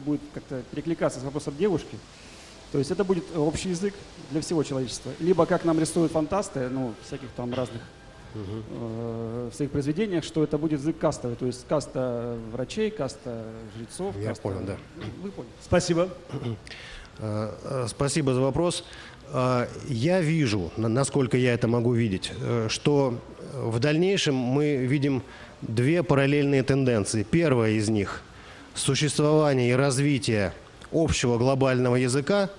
будет 0.05 0.21
как-то 0.35 0.63
перекликаться 0.73 1.21
с 1.21 1.23
вопросом 1.23 1.55
девушки. 1.57 1.97
То 2.73 2.79
есть 2.79 2.91
это 2.91 3.05
будет 3.05 3.25
общий 3.37 3.71
язык 3.71 3.95
для 4.31 4.41
всего 4.41 4.63
человечества. 4.63 5.13
Либо 5.21 5.47
как 5.47 5.65
нам 5.65 5.79
рисуют 5.81 6.13
фантасты, 6.13 6.69
ну, 6.69 6.95
всяких 7.07 7.29
там 7.37 7.55
разных 7.55 7.81
э, 8.35 9.49
в 9.53 9.55
своих 9.55 9.71
произведениях, 9.71 10.25
что 10.25 10.43
это 10.43 10.59
будет 10.59 10.81
язык 10.81 10.99
кастовый. 10.99 11.37
То 11.37 11.47
есть 11.47 11.67
каста 11.69 12.37
врачей, 12.53 12.91
каста 12.91 13.45
жрецов. 13.77 14.15
Я 14.21 14.31
каста- 14.33 14.43
понял, 14.43 14.61
да. 14.67 14.77
Вы 15.23 15.31
поняли. 15.31 15.53
Спасибо. 15.63 16.09
Э, 17.19 17.51
э, 17.65 17.87
Спасибо 17.89 18.35
за 18.35 18.43
вопрос. 18.43 18.85
Э, 19.33 19.69
Я 19.89 20.21
вижу, 20.21 20.71
на- 20.77 20.89
насколько 20.89 21.39
я 21.39 21.55
это 21.55 21.67
могу 21.67 21.95
видеть, 21.95 22.31
э, 22.43 22.67
что 22.69 23.19
в 23.55 23.79
дальнейшем 23.79 24.35
мы 24.35 24.77
видим 24.77 25.23
две 25.63 26.03
параллельные 26.03 26.63
тенденции. 26.63 27.23
Первая 27.23 27.71
из 27.73 27.89
них– 27.89 28.21
существование 28.75 29.71
и 29.71 29.73
развитие 29.73 30.53
общего 30.97 31.39
глобального 31.39 31.97
языка. 31.97 32.51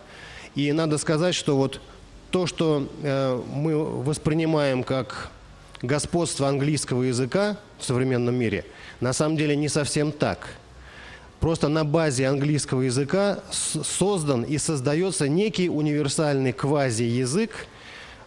И 0.55 0.71
надо 0.71 0.97
сказать, 0.97 1.35
что 1.35 1.57
вот 1.57 1.81
то, 2.31 2.47
что 2.47 2.87
э, 3.03 3.41
мы 3.53 4.03
воспринимаем 4.03 4.83
как 4.83 5.29
господство 5.81 6.47
английского 6.47 7.03
языка 7.03 7.57
в 7.79 7.85
современном 7.85 8.35
мире, 8.35 8.65
на 8.99 9.13
самом 9.13 9.37
деле 9.37 9.55
не 9.55 9.69
совсем 9.69 10.11
так– 10.11 10.49
Просто 11.39 11.67
на 11.67 11.85
базе 11.85 12.27
английского 12.27 12.81
языка 12.81 13.39
создан 13.51 14.43
и 14.43 14.57
создается 14.57 15.27
некий 15.27 15.69
универсальный 15.69 16.51
квази-язык, 16.51 17.67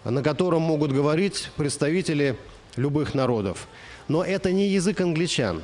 на 0.04 0.22
котором 0.22 0.62
могут 0.62 0.92
говорить 0.92 1.50
представители 1.56 2.36
любых 2.76 3.14
народов. 3.14 3.66
Но 4.06 4.22
это 4.24 4.52
не 4.52 4.68
язык 4.68 5.00
англичан. 5.00 5.62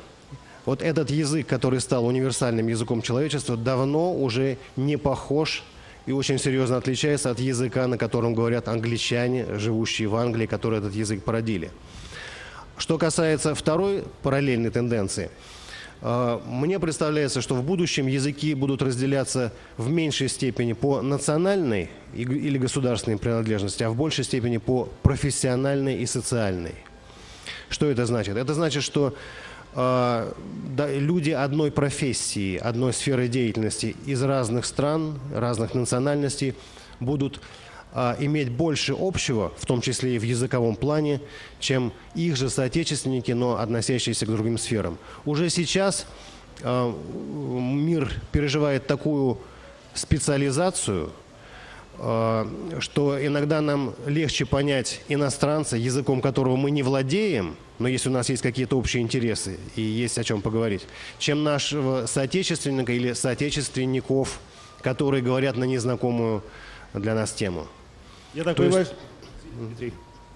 Вот 0.67 0.81
этот 0.81 1.09
язык, 1.09 1.47
который 1.47 1.79
стал 1.79 2.05
универсальным 2.05 2.67
языком 2.67 3.01
человечества, 3.01 3.55
давно 3.55 4.13
уже 4.13 4.57
не 4.75 4.97
похож 4.97 5.63
и 6.05 6.11
очень 6.11 6.37
серьезно 6.37 6.75
отличается 6.75 7.31
от 7.31 7.39
языка, 7.39 7.87
на 7.87 7.97
котором 7.97 8.33
говорят 8.33 8.67
англичане, 8.67 9.45
живущие 9.57 10.09
в 10.09 10.15
Англии, 10.17 10.45
которые 10.45 10.79
этот 10.79 10.93
язык 10.93 11.23
породили. 11.23 11.71
Что 12.77 12.97
касается 12.97 13.55
второй 13.55 14.03
параллельной 14.23 14.69
тенденции, 14.69 15.31
э, 16.01 16.39
мне 16.45 16.81
представляется, 16.81 17.39
что 17.39 17.55
в 17.55 17.63
будущем 17.63 18.07
языки 18.07 18.53
будут 18.53 18.81
разделяться 18.81 19.53
в 19.77 19.89
меньшей 19.89 20.27
степени 20.27 20.73
по 20.73 21.01
национальной 21.01 21.89
или 22.13 22.57
государственной 22.57 23.17
принадлежности, 23.17 23.83
а 23.83 23.89
в 23.89 23.95
большей 23.95 24.25
степени 24.25 24.57
по 24.57 24.89
профессиональной 25.01 25.99
и 25.99 26.05
социальной. 26.05 26.75
Что 27.69 27.85
это 27.85 28.05
значит? 28.05 28.35
Это 28.35 28.53
значит, 28.53 28.83
что 28.83 29.13
э, 29.77 30.33
да, 30.77 30.91
люди 30.91 31.31
одной 31.31 31.71
профессии, 31.71 32.57
одной 32.57 32.91
сферы 32.91 33.29
деятельности 33.29 33.95
из 34.05 34.21
разных 34.21 34.65
стран, 34.65 35.19
разных 35.33 35.73
национальностей 35.73 36.53
будут 36.99 37.41
а, 37.93 38.15
иметь 38.19 38.51
больше 38.51 38.95
общего, 38.97 39.51
в 39.57 39.65
том 39.65 39.81
числе 39.81 40.15
и 40.15 40.19
в 40.19 40.23
языковом 40.23 40.75
плане, 40.75 41.19
чем 41.59 41.91
их 42.13 42.35
же 42.35 42.49
соотечественники, 42.49 43.31
но 43.31 43.57
относящиеся 43.57 44.27
к 44.27 44.29
другим 44.29 44.59
сферам. 44.59 44.99
Уже 45.25 45.49
сейчас 45.49 46.05
а, 46.61 46.93
мир 46.93 48.13
переживает 48.31 48.85
такую 48.85 49.39
специализацию, 49.95 51.09
а, 51.09 51.11
что 51.99 53.17
иногда 53.19 53.59
нам 53.61 53.95
легче 54.05 54.45
понять 54.45 55.01
иностранца, 55.07 55.77
языком 55.77 56.21
которого 56.21 56.55
мы 56.55 56.69
не 56.69 56.83
владеем, 56.83 57.55
но 57.79 57.87
если 57.87 58.09
у 58.09 58.11
нас 58.11 58.29
есть 58.29 58.43
какие-то 58.43 58.77
общие 58.77 59.01
интересы 59.01 59.57
и 59.75 59.81
есть 59.81 60.17
о 60.19 60.23
чем 60.23 60.41
поговорить, 60.41 60.85
чем 61.17 61.43
нашего 61.43 62.05
соотечественника 62.05 62.91
или 62.93 63.13
соотечественников, 63.13 64.39
которые 64.81 65.23
говорят 65.23 65.57
на 65.57 65.63
незнакомую 65.63 66.43
для 66.93 67.15
нас 67.15 67.31
тему. 67.33 67.67
Я 68.33 68.43
так 68.43 68.55
То 68.55 68.63
понимаю, 68.63 68.87
есть- 69.79 69.93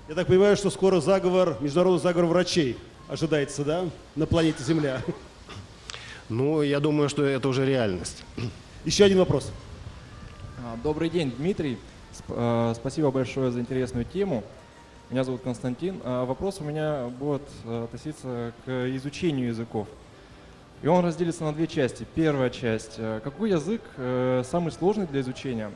я 0.10 0.15
так 0.15 0.28
понимаю, 0.28 0.58
что 0.58 0.71
скоро 0.71 1.00
заговор, 1.00 1.58
международный 1.62 2.02
заговор 2.02 2.26
врачей 2.28 2.76
ожидается, 3.08 3.63
да, 3.63 3.86
на 4.15 4.26
планете 4.26 4.63
Земля. 4.63 5.02
Ну, 6.28 6.62
я 6.63 6.80
думаю, 6.80 7.08
что 7.10 7.24
это 7.24 7.47
уже 7.50 7.65
реальность. 7.65 8.24
Еще 8.86 9.04
один 9.04 9.19
вопрос. 9.19 9.52
А, 10.63 10.78
Добрый 10.84 11.10
день, 11.10 11.32
Дмитрий. 11.32 11.78
Э, 12.30 12.74
Спасибо 12.76 13.12
большое 13.12 13.52
за 13.52 13.60
интересную 13.60 14.06
тему. 14.06 14.43
Меня 15.10 15.24
зовут 15.24 15.41
Константин. 15.41 16.00
А 16.04 16.26
Вопрос 16.26 16.58
у 16.60 16.63
меня 16.63 17.08
будет 17.19 17.41
э, 17.65 17.86
относиться 17.86 18.54
к 18.65 18.69
изучению 18.95 19.47
языков. 19.47 19.88
И 20.84 20.88
он 20.88 21.04
разделится 21.06 21.43
на 21.43 21.54
две 21.54 21.67
части. 21.67 22.06
Первая 22.15 22.50
часть. 22.50 22.95
э, 22.97 23.21
Какой 23.24 23.52
язык 23.52 23.82
самый 24.45 24.71
сложный 24.71 25.08
для 25.08 25.21
изучения? 25.21 25.71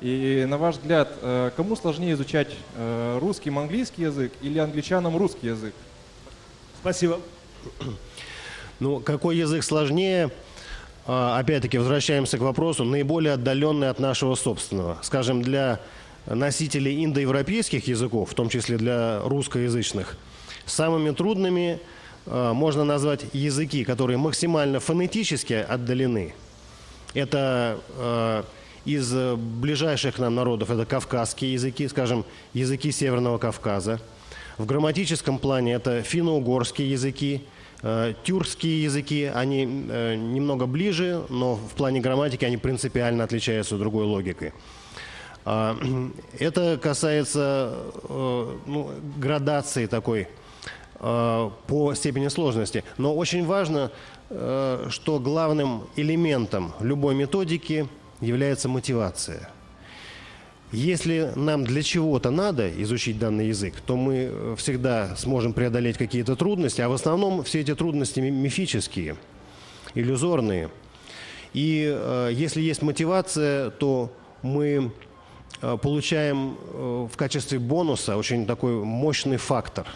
И 0.00 0.44
на 0.48 0.58
ваш 0.58 0.76
взгляд, 0.76 1.12
кому 1.56 1.76
сложнее 1.76 2.14
изучать 2.14 2.48
русским 3.20 3.56
английский 3.56 4.02
язык 4.02 4.32
или 4.40 4.58
англичанам 4.58 5.16
русский 5.16 5.46
язык? 5.48 5.74
Спасибо. 6.80 7.20
Ну, 8.80 8.98
какой 8.98 9.36
язык 9.36 9.62
сложнее? 9.62 10.28
А, 11.06 11.38
Опять-таки, 11.38 11.78
возвращаемся 11.78 12.38
к 12.38 12.40
вопросу, 12.40 12.84
наиболее 12.84 13.34
отдаленный 13.34 13.90
от 13.90 13.98
нашего 13.98 14.34
собственного. 14.34 14.98
Скажем, 15.02 15.42
для 15.42 15.80
носителей 16.26 17.04
индоевропейских 17.04 17.88
языков, 17.88 18.30
в 18.30 18.34
том 18.34 18.48
числе 18.48 18.76
для 18.76 19.20
русскоязычных, 19.24 20.16
самыми 20.66 21.10
трудными 21.10 21.80
а, 22.26 22.52
можно 22.52 22.84
назвать 22.84 23.24
языки, 23.32 23.84
которые 23.84 24.16
максимально 24.16 24.80
фонетически 24.80 25.54
отдалены. 25.54 26.34
Это 27.14 27.78
э, 27.98 28.42
из 28.86 29.12
ближайших 29.12 30.18
нам 30.18 30.34
народов, 30.34 30.70
это 30.70 30.86
кавказские 30.86 31.52
языки, 31.52 31.86
скажем, 31.88 32.24
языки 32.54 32.90
Северного 32.90 33.36
Кавказа. 33.36 34.00
В 34.56 34.64
грамматическом 34.64 35.38
плане 35.38 35.74
это 35.74 36.02
финно-угорские 36.02 36.90
языки, 36.90 37.42
тюркские 38.22 38.84
языки, 38.84 39.24
они 39.24 39.86
э, 39.90 40.14
немного 40.14 40.66
ближе, 40.66 41.24
но 41.28 41.56
в 41.56 41.72
плане 41.72 42.00
грамматики 42.00 42.44
они 42.44 42.56
принципиально 42.56 43.24
отличаются 43.24 43.76
другой 43.76 44.04
логикой. 44.04 44.52
А, 45.44 45.76
Это 46.38 46.78
касается 46.80 47.74
э, 48.08 48.56
ну, 48.66 48.90
градации 49.16 49.86
такой 49.86 50.28
э, 51.00 51.50
по 51.66 51.94
степени 51.94 52.28
сложности. 52.28 52.84
Но 52.98 53.16
очень 53.16 53.44
важно, 53.44 53.90
э, 54.30 54.86
что 54.88 55.18
главным 55.18 55.84
элементом 55.96 56.72
любой 56.80 57.14
методики 57.14 57.88
является 58.20 58.68
мотивация. 58.68 59.50
Если 60.72 61.32
нам 61.36 61.64
для 61.64 61.82
чего-то 61.82 62.30
надо 62.30 62.70
изучить 62.82 63.18
данный 63.18 63.48
язык, 63.48 63.74
то 63.86 63.94
мы 63.94 64.30
э, 64.30 64.54
всегда 64.56 65.14
сможем 65.16 65.52
преодолеть 65.52 65.98
какие-то 65.98 66.34
трудности, 66.34 66.80
а 66.80 66.88
в 66.88 66.94
основном 66.94 67.44
все 67.44 67.60
эти 67.60 67.74
трудности 67.74 68.20
ми- 68.20 68.30
мифические, 68.30 69.16
иллюзорные. 69.94 70.70
И 71.52 71.84
э, 71.94 72.30
если 72.32 72.62
есть 72.62 72.80
мотивация, 72.80 73.68
то 73.68 74.10
мы 74.40 74.90
э, 75.60 75.76
получаем 75.76 76.56
э, 76.58 77.08
в 77.12 77.16
качестве 77.18 77.58
бонуса 77.58 78.16
очень 78.16 78.46
такой 78.46 78.72
мощный 78.72 79.36
фактор, 79.36 79.86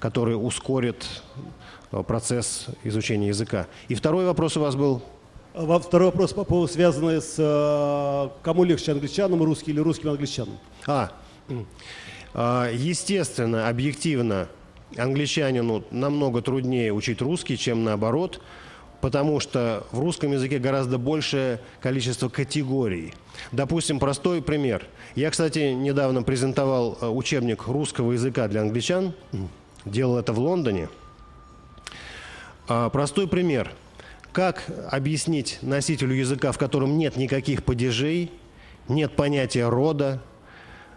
который 0.00 0.34
ускорит 0.34 1.06
э, 1.92 2.02
процесс 2.02 2.66
изучения 2.84 3.28
языка. 3.28 3.68
И 3.88 3.94
второй 3.94 4.26
вопрос 4.26 4.58
у 4.58 4.60
вас 4.60 4.76
был 4.76 5.02
Второй 5.52 6.06
вопрос 6.06 6.32
по 6.32 6.44
поводу 6.44 6.72
связанный 6.72 7.20
с 7.20 7.34
э, 7.36 8.28
кому 8.42 8.62
легче 8.62 8.92
англичанам 8.92 9.42
русский 9.42 9.72
или 9.72 9.80
русским 9.80 10.10
англичанам. 10.10 10.56
А. 10.86 11.10
А, 12.32 12.70
естественно, 12.70 13.68
объективно, 13.68 14.46
англичанину 14.96 15.82
намного 15.90 16.40
труднее 16.40 16.92
учить 16.92 17.20
русский, 17.20 17.58
чем 17.58 17.82
наоборот, 17.82 18.40
потому 19.00 19.40
что 19.40 19.84
в 19.90 19.98
русском 19.98 20.30
языке 20.30 20.60
гораздо 20.60 20.98
большее 20.98 21.60
количество 21.80 22.28
категорий. 22.28 23.12
Допустим, 23.50 23.98
простой 23.98 24.42
пример. 24.42 24.86
Я, 25.16 25.30
кстати, 25.30 25.72
недавно 25.72 26.22
презентовал 26.22 26.96
э, 27.00 27.08
учебник 27.08 27.66
русского 27.66 28.12
языка 28.12 28.46
для 28.46 28.60
англичан, 28.60 29.14
делал 29.84 30.16
это 30.16 30.32
в 30.32 30.38
Лондоне. 30.38 30.88
А, 32.68 32.88
Простой 32.88 33.26
пример. 33.26 33.72
Как 34.32 34.64
объяснить 34.90 35.58
носителю 35.60 36.14
языка, 36.14 36.52
в 36.52 36.58
котором 36.58 36.98
нет 36.98 37.16
никаких 37.16 37.64
падежей, 37.64 38.30
нет 38.88 39.16
понятия 39.16 39.68
рода, 39.68 40.22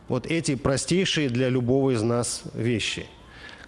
вот 0.07 0.27
эти 0.27 0.55
простейшие 0.55 1.29
для 1.29 1.49
любого 1.49 1.91
из 1.91 2.01
нас 2.01 2.43
вещи. 2.53 3.07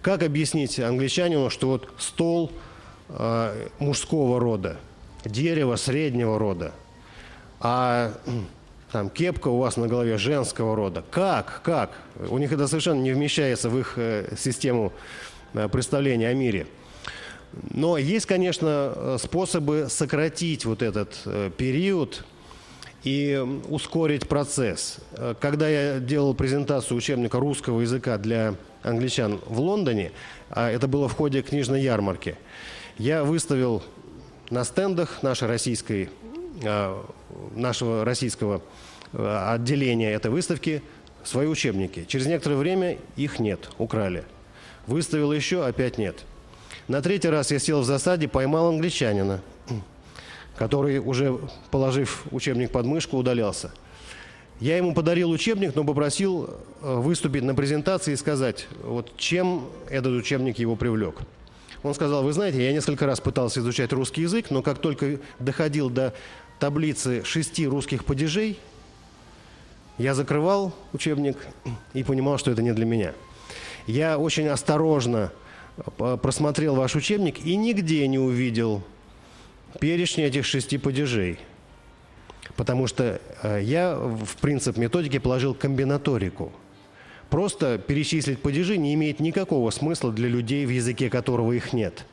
Как 0.02 0.22
объяснить 0.22 0.78
англичанину, 0.78 1.50
что 1.50 1.68
вот 1.68 1.88
стол 1.98 2.52
э, 3.08 3.68
мужского 3.80 4.38
рода, 4.38 4.76
дерево 5.24 5.76
среднего 5.76 6.38
рода, 6.38 6.72
а 7.58 8.12
там 8.92 9.10
кепка 9.10 9.48
у 9.48 9.58
вас 9.58 9.76
на 9.76 9.88
голове 9.88 10.16
женского 10.16 10.76
рода. 10.76 11.02
Как? 11.10 11.60
Как? 11.64 11.90
У 12.28 12.38
них 12.38 12.52
это 12.52 12.68
совершенно 12.68 13.00
не 13.00 13.12
вмещается 13.12 13.68
в 13.68 13.78
их 13.78 13.94
э, 13.96 14.34
систему 14.38 14.92
э, 15.54 15.68
представления 15.68 16.28
о 16.28 16.34
мире. 16.34 16.68
Но 17.52 17.96
есть, 17.98 18.26
конечно, 18.26 18.92
э, 18.94 19.16
способы 19.20 19.86
сократить 19.88 20.64
вот 20.64 20.82
этот 20.82 21.20
э, 21.24 21.50
период 21.56 22.24
и 23.02 23.42
ускорить 23.68 24.28
процесс. 24.28 24.98
Э, 25.12 25.34
когда 25.40 25.68
я 25.68 25.98
делал 25.98 26.34
презентацию 26.34 26.96
учебника 26.96 27.38
русского 27.38 27.80
языка 27.80 28.18
для 28.18 28.54
англичан 28.82 29.40
в 29.46 29.60
Лондоне, 29.60 30.12
а 30.50 30.70
это 30.70 30.86
было 30.86 31.08
в 31.08 31.14
ходе 31.14 31.42
книжной 31.42 31.82
ярмарки, 31.82 32.36
я 32.98 33.24
выставил 33.24 33.82
на 34.50 34.64
стендах 34.64 35.22
нашей 35.22 35.48
российской, 35.48 36.08
нашего 37.54 38.04
российского 38.04 38.62
отделения 39.12 40.12
этой 40.12 40.30
выставки 40.30 40.82
свои 41.24 41.46
учебники. 41.46 42.04
Через 42.06 42.26
некоторое 42.26 42.56
время 42.56 42.96
их 43.16 43.38
нет, 43.38 43.68
украли. 43.78 44.24
Выставил 44.86 45.32
еще, 45.32 45.66
опять 45.66 45.98
нет. 45.98 46.24
На 46.88 47.02
третий 47.02 47.28
раз 47.28 47.50
я 47.50 47.58
сел 47.58 47.80
в 47.80 47.84
засаде, 47.84 48.28
поймал 48.28 48.68
англичанина, 48.68 49.40
который 50.56 50.98
уже, 50.98 51.38
положив 51.72 52.24
учебник 52.30 52.70
под 52.70 52.86
мышку, 52.86 53.16
удалялся. 53.16 53.72
Я 54.60 54.76
ему 54.76 54.94
подарил 54.94 55.30
учебник, 55.30 55.74
но 55.74 55.84
попросил 55.84 56.48
э, 56.80 56.94
выступить 56.94 57.42
на 57.42 57.54
презентации 57.54 58.12
и 58.12 58.16
сказать, 58.16 58.68
вот 58.84 59.16
чем 59.16 59.68
этот 59.90 60.12
учебник 60.12 60.58
его 60.58 60.76
привлек. 60.76 61.16
Он 61.82 61.92
сказал, 61.92 62.22
вы 62.22 62.32
знаете, 62.32 62.64
я 62.64 62.72
несколько 62.72 63.04
раз 63.04 63.20
пытался 63.20 63.60
изучать 63.60 63.92
русский 63.92 64.22
язык, 64.22 64.50
но 64.50 64.62
как 64.62 64.78
только 64.78 65.18
доходил 65.40 65.90
до 65.90 66.14
таблицы 66.58 67.22
шести 67.24 67.66
русских 67.66 68.04
падежей, 68.04 68.58
я 69.98 70.14
закрывал 70.14 70.72
учебник 70.92 71.36
и 71.94 72.02
понимал, 72.04 72.38
что 72.38 72.50
это 72.50 72.62
не 72.62 72.72
для 72.72 72.86
меня. 72.86 73.12
Я 73.86 74.18
очень 74.18 74.48
осторожно 74.48 75.32
просмотрел 76.22 76.74
ваш 76.74 76.96
учебник 76.96 77.44
и 77.44 77.56
нигде 77.56 78.06
не 78.08 78.18
увидел 78.18 78.82
перечня 79.80 80.26
этих 80.26 80.44
шести 80.44 80.78
падежей. 80.78 81.38
Потому 82.56 82.86
что 82.86 83.20
э, 83.42 83.60
я 83.62 83.96
в 83.96 84.36
принцип 84.40 84.76
методики 84.76 85.18
положил 85.18 85.54
комбинаторику. 85.54 86.52
Просто 87.28 87.78
перечислить 87.78 88.40
падежи 88.40 88.78
не 88.78 88.94
имеет 88.94 89.20
никакого 89.20 89.70
смысла 89.70 90.12
для 90.12 90.28
людей, 90.28 90.64
в 90.64 90.70
языке 90.70 91.10
которого 91.10 91.52
их 91.52 91.72
нет. 91.72 92.06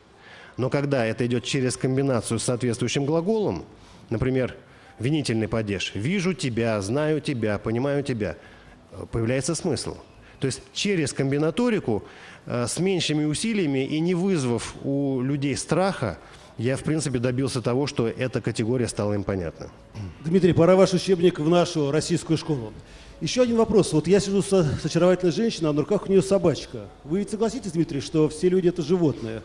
Но 0.57 0.69
когда 0.69 1.05
это 1.05 1.25
идет 1.25 1.43
через 1.43 1.77
комбинацию 1.77 2.39
с 2.39 2.43
соответствующим 2.43 3.05
глаголом, 3.05 3.63
например, 4.09 4.55
винительный 4.99 5.47
падеж 5.47 5.91
«вижу 5.95 6.33
тебя», 6.33 6.81
«знаю 6.81 7.21
тебя», 7.21 7.57
«понимаю 7.59 8.03
тебя», 8.03 8.35
э, 8.91 9.05
появляется 9.11 9.55
смысл. 9.55 9.97
То 10.39 10.47
есть 10.47 10.61
через 10.73 11.13
комбинаторику 11.13 12.03
с 12.45 12.77
меньшими 12.79 13.25
усилиями 13.25 13.85
и 13.85 13.99
не 13.99 14.15
вызвав 14.15 14.75
у 14.83 15.21
людей 15.21 15.55
страха, 15.55 16.17
я, 16.57 16.77
в 16.77 16.83
принципе, 16.83 17.19
добился 17.19 17.61
того, 17.61 17.87
что 17.87 18.07
эта 18.07 18.39
категория 18.41 18.87
стала 18.87 19.13
им 19.13 19.23
понятна. 19.23 19.69
Дмитрий, 20.23 20.53
пора 20.53 20.75
ваш 20.75 20.93
учебник 20.93 21.39
в 21.39 21.49
нашу 21.49 21.91
российскую 21.91 22.37
школу. 22.37 22.73
Еще 23.21 23.41
один 23.41 23.57
вопрос. 23.57 23.93
Вот 23.93 24.07
я 24.07 24.19
сижу 24.19 24.41
с, 24.41 24.49
с 24.51 24.85
очаровательной 24.85 25.31
женщиной, 25.31 25.69
а 25.69 25.73
на 25.73 25.81
руках 25.81 26.05
у 26.07 26.09
нее 26.11 26.21
собачка. 26.21 26.87
Вы 27.03 27.19
ведь 27.19 27.31
согласитесь, 27.31 27.71
Дмитрий, 27.71 28.01
что 28.01 28.29
все 28.29 28.49
люди 28.49 28.67
это 28.67 28.81
животные? 28.81 29.41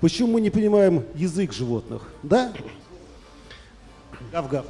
Почему 0.00 0.32
мы 0.32 0.40
не 0.40 0.50
понимаем 0.50 1.04
язык 1.14 1.52
животных? 1.52 2.02
Да? 2.22 2.52
Гав-гав. 4.32 4.66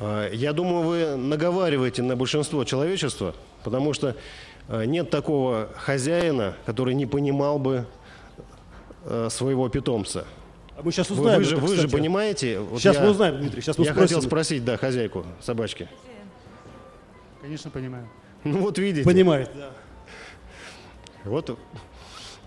Э, 0.00 0.30
я 0.34 0.52
думаю, 0.52 0.82
вы 0.82 1.16
наговариваете 1.16 2.02
на 2.02 2.14
большинство 2.14 2.64
человечества, 2.64 3.34
потому 3.62 3.94
что 3.94 4.16
Э, 4.16 4.55
нет 4.68 5.10
такого 5.10 5.68
хозяина, 5.76 6.56
который 6.66 6.94
не 6.94 7.06
понимал 7.06 7.58
бы 7.58 7.86
э, 9.04 9.28
своего 9.30 9.68
питомца. 9.68 10.24
А 10.76 10.82
мы 10.82 10.92
сейчас 10.92 11.10
узнаем. 11.10 11.38
Вы, 11.38 11.44
вы, 11.44 11.44
же, 11.44 11.56
вы 11.56 11.76
же 11.76 11.88
понимаете. 11.88 12.58
Вот 12.58 12.80
сейчас 12.80 12.96
я, 12.96 13.02
мы 13.02 13.10
узнаем, 13.10 13.38
Дмитрий. 13.38 13.62
Сейчас 13.62 13.78
мы 13.78 13.84
я 13.84 13.92
спросим. 13.92 14.16
хотел 14.16 14.28
спросить, 14.28 14.64
да, 14.64 14.76
хозяйку 14.76 15.24
собачки. 15.40 15.88
Конечно, 17.40 17.70
понимаю. 17.70 18.08
Ну 18.44 18.58
вот 18.60 18.78
видите. 18.78 19.04
Понимает, 19.04 19.50
да. 19.56 19.70
Вот. 21.24 21.58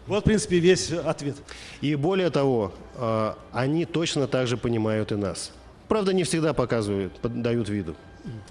Вот, 0.08 0.22
в 0.22 0.26
принципе, 0.26 0.60
весь 0.60 0.92
ответ. 0.92 1.36
И 1.82 1.96
более 1.96 2.30
того, 2.30 2.74
э, 2.96 3.34
они 3.52 3.86
точно 3.86 4.28
так 4.28 4.48
же 4.48 4.58
понимают 4.58 5.12
и 5.12 5.16
нас. 5.16 5.52
Правда, 5.88 6.14
не 6.14 6.24
всегда 6.24 6.54
показывают, 6.54 7.14
дают 7.22 7.68
виду. 7.70 7.96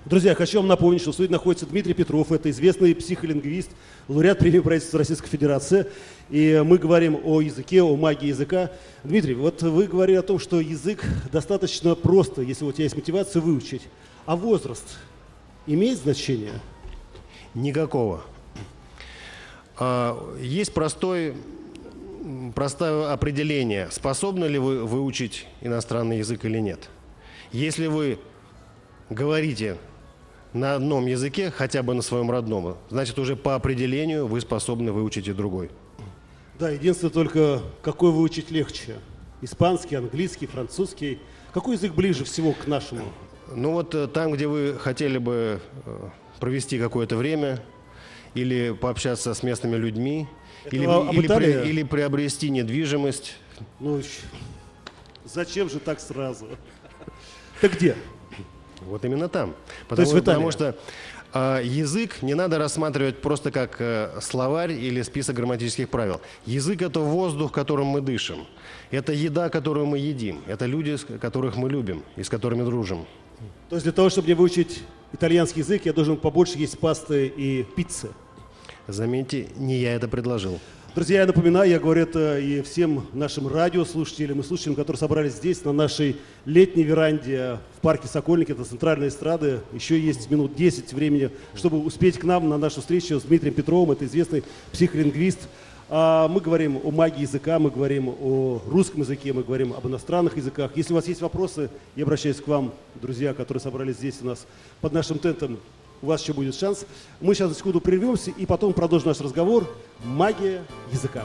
Друзья, 0.05 0.35
хочу 0.35 0.59
вам 0.59 0.67
напомнить, 0.67 1.03
что 1.03 1.11
в 1.11 1.15
студии 1.15 1.31
находится 1.31 1.67
Дмитрий 1.67 1.95
Петров, 1.95 2.33
это 2.33 2.51
известный 2.51 2.95
психолингвист, 2.95 3.71
лауреат 4.09 4.39
премии 4.39 4.61
правительства 4.61 4.99
Российской 4.99 5.29
Федерации. 5.29 5.87
И 6.31 6.63
мы 6.65 6.79
говорим 6.79 7.21
о 7.25 7.41
языке, 7.41 7.83
о 7.83 7.95
магии 7.97 8.29
языка. 8.29 8.71
Дмитрий, 9.05 9.35
вот 9.35 9.63
вы 9.63 9.87
говорили 9.87 10.17
о 10.17 10.23
том, 10.23 10.39
что 10.39 10.61
язык 10.61 11.05
достаточно 11.31 11.95
просто, 11.95 12.43
если 12.43 12.65
у 12.65 12.73
тебя 12.73 12.85
есть 12.85 12.97
мотивация, 12.97 13.41
выучить. 13.43 13.83
А 14.27 14.37
возраст 14.37 14.99
имеет 15.67 15.99
значение? 15.99 16.55
Никакого. 17.55 18.23
А, 19.79 20.37
есть 20.41 20.73
простой, 20.73 21.35
простое 22.55 23.13
определение, 23.13 23.89
способны 23.91 24.47
ли 24.47 24.59
вы 24.59 24.85
выучить 24.85 25.47
иностранный 25.61 26.19
язык 26.19 26.45
или 26.45 26.59
нет. 26.59 26.89
Если 27.53 27.87
вы 27.87 28.19
говорите 29.11 29.77
на 30.53 30.75
одном 30.75 31.07
языке, 31.07 31.51
хотя 31.51 31.83
бы 31.83 31.95
на 31.95 32.03
своем 32.03 32.31
родном, 32.31 32.77
значит 32.91 33.19
уже 33.19 33.37
по 33.37 33.55
определению 33.55 34.27
вы 34.27 34.41
способны 34.41 34.93
выучить 34.93 35.29
и 35.29 35.33
другой. 35.33 35.71
Да, 36.59 36.71
единственное 36.71 37.13
только, 37.13 37.63
какой 37.83 38.11
выучить 38.11 38.51
легче? 38.51 38.97
Испанский, 39.43 39.95
английский, 39.95 40.47
французский? 40.47 41.21
Какой 41.53 41.77
язык 41.77 41.95
ближе 41.95 42.25
всего 42.25 42.53
к 42.53 42.67
нашему? 42.67 43.05
Ну 43.55 43.73
вот 43.73 43.95
э, 43.95 44.09
там, 44.09 44.33
где 44.33 44.47
вы 44.49 44.75
хотели 44.75 45.19
бы 45.19 45.61
э, 45.87 46.09
провести 46.41 46.79
какое-то 46.79 47.17
время 47.17 47.61
или 48.35 48.73
пообщаться 48.73 49.33
с 49.33 49.43
местными 49.43 49.77
людьми, 49.77 50.27
или, 50.71 50.85
или, 51.13 51.27
при, 51.29 51.69
или 51.69 51.83
приобрести 51.83 52.51
недвижимость. 52.51 53.37
Ну, 53.81 54.03
зачем 55.25 55.71
же 55.71 55.79
так 55.79 56.01
сразу? 56.01 56.49
Так 57.61 57.75
где? 57.75 57.97
Вот 58.83 59.05
именно 59.05 59.29
там. 59.29 59.55
Потому, 59.89 60.09
То 60.09 60.15
есть 60.15 60.25
потому 60.25 60.51
что 60.51 60.77
э, 61.35 61.61
язык 61.65 62.23
не 62.23 62.35
надо 62.35 62.59
рассматривать 62.59 63.21
просто 63.21 63.51
как 63.51 63.77
э, 63.81 64.19
словарь 64.21 64.73
или 64.73 65.03
список 65.03 65.37
грамматических 65.37 65.89
правил. 65.89 66.21
Язык 66.47 66.83
это 66.83 67.01
воздух, 67.01 67.53
которым 67.53 67.87
мы 67.87 68.01
дышим. 68.01 68.47
Это 68.91 69.13
еда, 69.13 69.49
которую 69.49 69.87
мы 69.87 69.99
едим. 69.99 70.43
Это 70.47 70.67
люди, 70.67 70.97
которых 71.21 71.57
мы 71.57 71.69
любим 71.69 72.03
и 72.17 72.23
с 72.23 72.29
которыми 72.29 72.65
дружим. 72.65 73.07
То 73.69 73.77
есть 73.77 73.85
для 73.85 73.93
того, 73.93 74.09
чтобы 74.09 74.27
мне 74.27 74.35
выучить 74.35 74.83
итальянский 75.13 75.63
язык, 75.63 75.85
я 75.87 75.93
должен 75.93 76.17
побольше 76.17 76.59
есть 76.59 76.79
пасты 76.79 77.27
и 77.27 77.65
пиццы. 77.77 78.09
Заметьте, 78.87 79.49
не 79.57 79.77
я 79.77 79.95
это 79.95 80.09
предложил. 80.09 80.59
Друзья, 80.95 81.21
я 81.21 81.27
напоминаю, 81.27 81.71
я 81.71 81.79
говорю 81.79 82.03
это 82.03 82.41
и 82.41 82.63
всем 82.63 83.07
нашим 83.13 83.47
радиослушателям 83.47 84.41
и 84.41 84.43
слушателям, 84.43 84.75
которые 84.75 84.99
собрались 84.99 85.35
здесь, 85.35 85.63
на 85.65 85.73
нашей 85.73 86.17
летней 86.47 86.83
веранде 86.83 87.59
в 87.77 87.81
парке 87.83 88.09
Сокольники, 88.09 88.53
это 88.53 88.65
центральная 88.65 89.09
эстрада. 89.09 89.61
Еще 89.73 90.01
есть 90.01 90.31
минут 90.31 90.57
10 90.57 90.93
времени, 90.95 91.31
чтобы 91.55 91.79
успеть 91.79 92.19
к 92.19 92.25
нам 92.25 92.49
на 92.49 92.57
нашу 92.57 92.81
встречу 92.81 93.21
с 93.21 93.25
Дмитрием 93.25 93.55
Петровым, 93.55 93.93
это 93.93 94.07
известный 94.07 94.43
психолингвист. 94.73 95.41
А 95.91 96.27
мы 96.27 96.41
говорим 96.41 96.81
о 96.83 96.91
магии 96.91 97.21
языка, 97.21 97.59
мы 97.59 97.71
говорим 97.71 98.09
о 98.09 98.61
русском 98.67 99.03
языке, 99.03 99.33
мы 99.33 99.43
говорим 99.43 99.75
об 99.75 99.87
иностранных 99.87 100.37
языках. 100.39 100.73
Если 100.75 100.93
у 100.95 100.97
вас 100.97 101.07
есть 101.07 101.21
вопросы, 101.21 101.71
я 101.97 102.05
обращаюсь 102.05 102.41
к 102.41 102.49
вам, 102.49 102.73
друзья, 103.01 103.35
которые 103.35 103.61
собрались 103.61 103.97
здесь 103.97 104.17
у 104.23 104.27
нас 104.27 104.47
под 104.81 104.95
нашим 104.95 105.19
тентом 105.19 105.59
у 106.03 106.07
вас 106.07 106.23
еще 106.23 106.33
будет 106.33 106.55
шанс. 106.55 106.85
Мы 107.21 107.35
сейчас 107.35 107.51
на 107.51 107.55
секунду 107.55 107.81
прервемся 107.81 108.31
и 108.31 108.47
потом 108.47 108.73
продолжим 108.73 109.09
наш 109.09 109.21
разговор. 109.21 109.69
Магия 110.05 110.65
языка. 110.93 111.25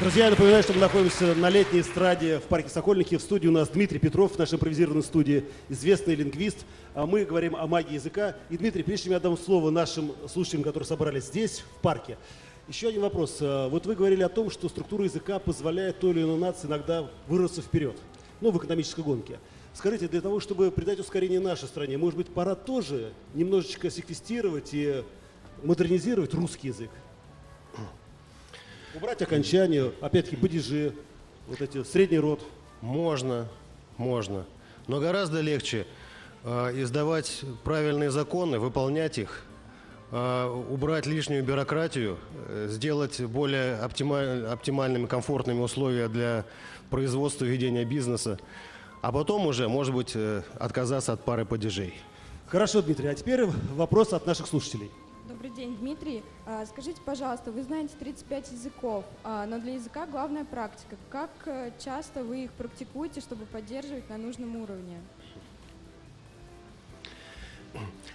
Друзья, 0.00 0.26
я 0.26 0.30
напоминаю, 0.30 0.62
что 0.62 0.74
мы 0.74 0.78
находимся 0.78 1.34
на 1.34 1.50
летней 1.50 1.80
эстраде 1.80 2.38
в 2.38 2.44
парке 2.44 2.68
Сокольники. 2.68 3.16
В 3.16 3.20
студии 3.20 3.48
у 3.48 3.50
нас 3.50 3.68
Дмитрий 3.68 3.98
Петров, 3.98 4.32
в 4.32 4.38
нашей 4.38 4.54
импровизированной 4.54 5.02
студии, 5.02 5.46
известный 5.68 6.14
лингвист. 6.14 6.58
А 6.94 7.04
мы 7.04 7.24
говорим 7.24 7.56
о 7.56 7.66
магии 7.66 7.94
языка. 7.94 8.36
И, 8.48 8.56
Дмитрий, 8.56 8.84
прежде 8.84 9.04
чем 9.04 9.14
я 9.14 9.18
дам 9.18 9.36
слово 9.36 9.70
нашим 9.70 10.12
слушателям, 10.28 10.62
которые 10.62 10.86
собрались 10.86 11.24
здесь, 11.24 11.64
в 11.78 11.80
парке, 11.80 12.16
еще 12.68 12.90
один 12.90 13.00
вопрос. 13.00 13.38
А, 13.40 13.68
вот 13.68 13.86
вы 13.86 13.96
говорили 13.96 14.22
о 14.22 14.28
том, 14.28 14.50
что 14.52 14.68
структура 14.68 15.02
языка 15.02 15.40
позволяет 15.40 15.98
той 15.98 16.12
или 16.12 16.22
иной 16.22 16.38
нации 16.38 16.68
иногда 16.68 17.10
вырваться 17.26 17.60
вперед, 17.60 17.96
ну, 18.40 18.52
в 18.52 18.58
экономической 18.58 19.00
гонке. 19.00 19.40
Скажите, 19.74 20.06
для 20.06 20.20
того, 20.20 20.38
чтобы 20.38 20.70
придать 20.70 21.00
ускорение 21.00 21.40
нашей 21.40 21.66
стране, 21.66 21.98
может 21.98 22.16
быть, 22.16 22.28
пора 22.28 22.54
тоже 22.54 23.12
немножечко 23.34 23.90
секвестировать 23.90 24.70
и 24.74 25.02
модернизировать 25.64 26.34
русский 26.34 26.68
язык? 26.68 26.90
Убрать 28.94 29.20
окончание, 29.20 29.92
опять-таки, 30.00 30.36
падежи, 30.36 30.94
вот 31.46 31.60
эти, 31.60 31.84
средний 31.84 32.18
род. 32.18 32.40
Можно, 32.80 33.48
можно. 33.96 34.44
Но 34.86 34.98
гораздо 35.00 35.40
легче 35.40 35.86
э, 36.44 36.82
издавать 36.82 37.42
правильные 37.64 38.10
законы, 38.10 38.58
выполнять 38.58 39.18
их, 39.18 39.42
э, 40.10 40.64
убрать 40.70 41.06
лишнюю 41.06 41.44
бюрократию, 41.44 42.18
э, 42.48 42.68
сделать 42.70 43.20
более 43.20 43.76
оптималь, 43.76 44.46
оптимальными, 44.46 45.06
комфортными 45.06 45.60
условия 45.60 46.08
для 46.08 46.44
производства 46.88 47.44
и 47.44 47.48
ведения 47.48 47.84
бизнеса, 47.84 48.38
а 49.02 49.12
потом 49.12 49.46
уже, 49.46 49.68
может 49.68 49.94
быть, 49.94 50.12
э, 50.14 50.42
отказаться 50.58 51.12
от 51.12 51.24
пары 51.24 51.44
падежей. 51.44 51.94
Хорошо, 52.46 52.80
Дмитрий, 52.80 53.08
а 53.08 53.14
теперь 53.14 53.44
вопрос 53.74 54.14
от 54.14 54.26
наших 54.26 54.46
слушателей. 54.46 54.90
Добрый 55.28 55.50
день, 55.50 55.76
Дмитрий. 55.76 56.22
А, 56.46 56.64
Скажите, 56.64 57.02
пожалуйста, 57.04 57.52
вы 57.52 57.62
знаете 57.62 57.92
35 57.98 58.52
языков, 58.52 59.04
а, 59.22 59.44
но 59.44 59.58
для 59.60 59.74
языка 59.74 60.06
главная 60.06 60.46
практика. 60.46 60.96
Как 61.10 61.28
э, 61.44 61.70
часто 61.78 62.24
вы 62.24 62.44
их 62.44 62.52
практикуете, 62.52 63.20
чтобы 63.20 63.44
поддерживать 63.44 64.08
на 64.08 64.16
нужном 64.16 64.56
уровне? 64.56 64.96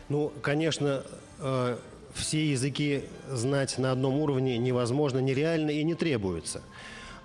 Ну, 0.10 0.34
конечно, 0.42 1.04
э, 1.38 1.78
все 2.16 2.50
языки 2.50 3.04
знать 3.30 3.78
на 3.78 3.92
одном 3.92 4.16
уровне 4.16 4.58
невозможно, 4.58 5.20
нереально 5.20 5.70
и 5.70 5.84
не 5.84 5.94
требуется. 5.94 6.64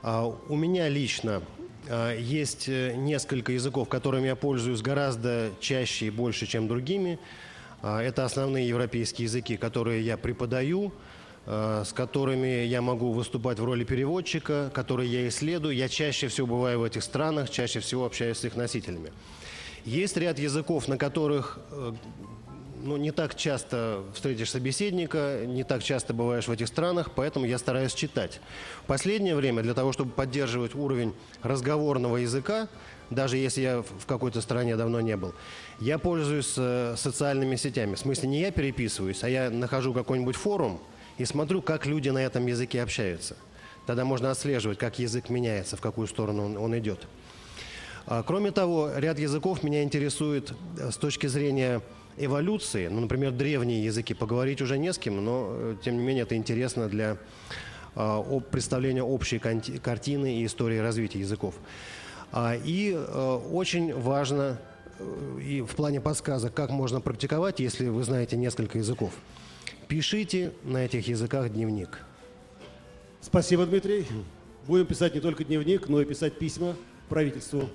А 0.03 0.27
У 0.27 0.55
меня 0.55 0.91
лично 0.91 1.41
э, 1.87 2.19
есть 2.21 2.69
несколько 2.69 3.53
языков, 3.53 3.89
которыми 3.89 4.27
я 4.27 4.37
пользуюсь 4.37 4.83
гораздо 4.83 5.51
чаще 5.61 6.09
и 6.09 6.11
больше, 6.11 6.47
чем 6.47 6.69
другими. 6.69 7.19
А, 7.81 8.03
Это 8.03 8.25
основные 8.25 8.69
европейские 8.69 9.25
языки, 9.27 9.57
которые 9.57 10.05
я 10.05 10.17
преподаю, 10.17 10.93
э, 11.47 11.85
с 11.87 11.93
которыми 11.93 12.65
я 12.65 12.83
могу 12.83 13.13
выступать 13.13 13.59
в 13.61 13.65
роли 13.65 13.85
переводчика, 13.85 14.71
которые 14.75 15.11
я 15.11 15.29
исследую. 15.29 15.75
Я 15.75 15.89
чаще 15.89 16.29
всего 16.29 16.47
бываю 16.49 16.81
в 16.81 16.85
этих 16.85 17.05
странах, 17.05 17.51
чаще 17.51 17.81
всего 17.81 18.05
общаюсь 18.05 18.39
с 18.39 18.45
их 18.45 18.57
носителями. 18.57 19.13
Есть 19.85 20.17
ряд 20.17 20.39
языков, 20.39 20.89
на 20.89 20.99
которых 20.99 21.61
э, 21.71 21.93
ну, 22.83 22.97
не 22.97 23.11
так 23.11 23.35
часто 23.35 24.03
встретишь 24.15 24.51
собеседника, 24.51 25.43
не 25.47 25.65
так 25.65 25.83
часто 25.83 26.15
бываешь 26.15 26.49
в 26.49 26.51
этих 26.51 26.69
странах, 26.69 27.11
поэтому 27.15 27.47
я 27.47 27.59
стараюсь 27.59 27.95
читать. 27.95 28.41
В 28.83 28.87
последнее 28.87 29.35
время 29.35 29.63
для 29.63 29.75
того, 29.75 29.93
чтобы 29.93 30.13
поддерживать 30.13 30.75
уровень 30.75 31.15
разговорного 31.43 32.17
языка, 32.17 32.69
даже 33.11 33.37
если 33.37 33.63
я 33.63 33.83
в 33.83 34.07
какой-то 34.07 34.41
стране 34.41 34.77
давно 34.77 35.01
не 35.01 35.17
был, 35.17 35.35
я 35.81 35.99
пользуюсь 35.99 36.55
э, 36.57 36.95
социальными 36.97 37.57
сетями. 37.57 37.95
В 37.95 37.99
смысле, 37.99 38.29
не 38.29 38.41
я 38.41 38.51
переписываюсь, 38.51 39.25
а 39.25 39.29
я 39.29 39.51
нахожу 39.51 39.95
какой-нибудь 39.95 40.37
форум 40.37 40.81
и 41.17 41.25
смотрю, 41.25 41.63
как 41.63 41.87
люди 41.87 42.11
на 42.11 42.19
этом 42.19 42.47
языке 42.47 42.83
общаются. 42.83 43.37
Тогда 43.87 44.05
можно 44.05 44.31
отслеживать, 44.31 44.79
как 44.79 44.99
язык 44.99 45.31
меняется, 45.31 45.77
в 45.77 45.81
какую 45.81 46.07
сторону 46.07 46.45
он, 46.45 46.57
он 46.59 46.79
идет. 46.79 47.07
А, 48.07 48.23
Кроме 48.23 48.51
того, 48.51 48.91
ряд 48.95 49.19
языков 49.19 49.63
меня 49.63 49.83
интересует 49.83 50.53
э, 50.79 50.91
с 50.91 50.97
точки 50.97 51.27
зрения 51.27 51.81
эволюции. 52.19 52.89
Ну, 52.89 53.01
например, 53.01 53.33
древние 53.33 53.85
языки. 53.85 54.15
Поговорить 54.15 54.61
уже 54.63 54.79
не 54.79 54.93
с 54.93 54.99
кем, 54.99 55.25
но, 55.25 55.49
э, 55.51 55.77
тем 55.85 55.97
не 55.99 56.05
менее, 56.05 56.23
это 56.23 56.37
интересно 56.37 56.89
для 56.89 57.17
об- 57.95 58.45
представления 58.51 59.03
общей 59.03 59.39
картины 59.39 60.41
и 60.41 60.47
истории 60.47 60.79
развития 60.79 61.21
языков. 61.21 61.55
А, 62.33 62.55
И 62.65 62.93
э, 62.93 63.41
очень 63.53 63.93
важно 63.95 64.59
э, 64.99 65.41
и 65.41 65.61
в 65.63 65.75
плане 65.75 66.01
подсказок, 66.01 66.55
как 66.55 66.71
можно 66.71 67.01
практиковать, 67.01 67.61
если 67.61 67.89
вы 67.89 68.05
знаете 68.05 68.37
несколько 68.37 68.79
языков. 68.79 69.13
Пишите 69.89 70.53
на 70.65 70.85
этих 70.85 71.09
языках 71.09 71.51
дневник. 71.51 72.01
Спасибо, 73.21 73.65
Дмитрий. 73.67 74.07
Будем 74.67 74.87
писать 74.87 75.15
не 75.15 75.21
только 75.21 75.45
дневник, 75.45 75.89
но 75.89 76.01
и 76.01 76.05
писать 76.05 76.39
письма 76.39 76.77
правительству. 77.09 77.69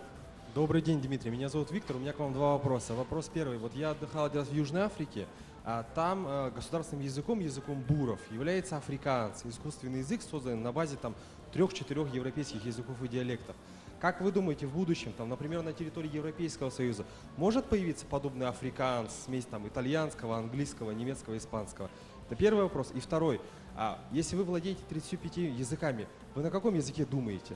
Добрый 0.56 0.84
день, 0.84 1.02
Дмитрий. 1.02 1.32
Меня 1.32 1.50
зовут 1.50 1.72
Виктор. 1.72 1.96
У 1.96 2.00
меня 2.00 2.14
к 2.14 2.20
вам 2.20 2.32
два 2.32 2.52
вопроса. 2.52 2.94
Вопрос 2.94 3.28
первый. 3.34 3.58
Вот 3.58 3.74
я 3.76 3.90
отдыхал 3.90 4.26
один 4.26 4.42
раз 4.42 4.50
в 4.50 4.54
Южной 4.54 4.84
Африке, 4.84 5.26
а 5.66 5.84
там 5.96 6.28
э, 6.28 6.52
государственным 6.52 7.04
языком, 7.04 7.40
языком 7.40 7.82
буров, 7.82 8.20
является 8.32 8.78
африканс. 8.78 9.44
Искусственный 9.46 10.00
язык 10.00 10.22
создан 10.22 10.62
на 10.62 10.72
базе 10.72 10.96
там 10.96 11.16
трех-четырех 11.54 12.14
европейских 12.14 12.64
языков 12.64 12.98
и 13.02 13.08
диалектов. 13.08 13.56
Как 14.00 14.22
вы 14.22 14.32
думаете, 14.32 14.68
в 14.68 14.74
будущем, 14.74 15.12
там, 15.18 15.28
например, 15.30 15.64
на 15.64 15.74
территории 15.74 16.16
Европейского 16.16 16.70
Союза, 16.70 17.04
может 17.36 17.66
появиться 17.66 18.06
подобный 18.06 18.48
африканс, 18.48 19.24
смесь 19.26 19.46
там, 19.46 19.68
итальянского, 19.68 20.38
английского, 20.38 20.92
немецкого, 20.92 21.36
испанского? 21.36 21.90
Это 22.28 22.36
первый 22.36 22.62
вопрос. 22.62 22.92
И 22.94 23.00
второй. 23.00 23.42
А 23.76 24.00
если 24.12 24.36
вы 24.36 24.44
владеете 24.44 24.84
35 24.88 25.38
языками, 25.38 26.08
вы 26.36 26.44
на 26.44 26.52
каком 26.52 26.76
языке 26.76 27.06
думаете? 27.06 27.56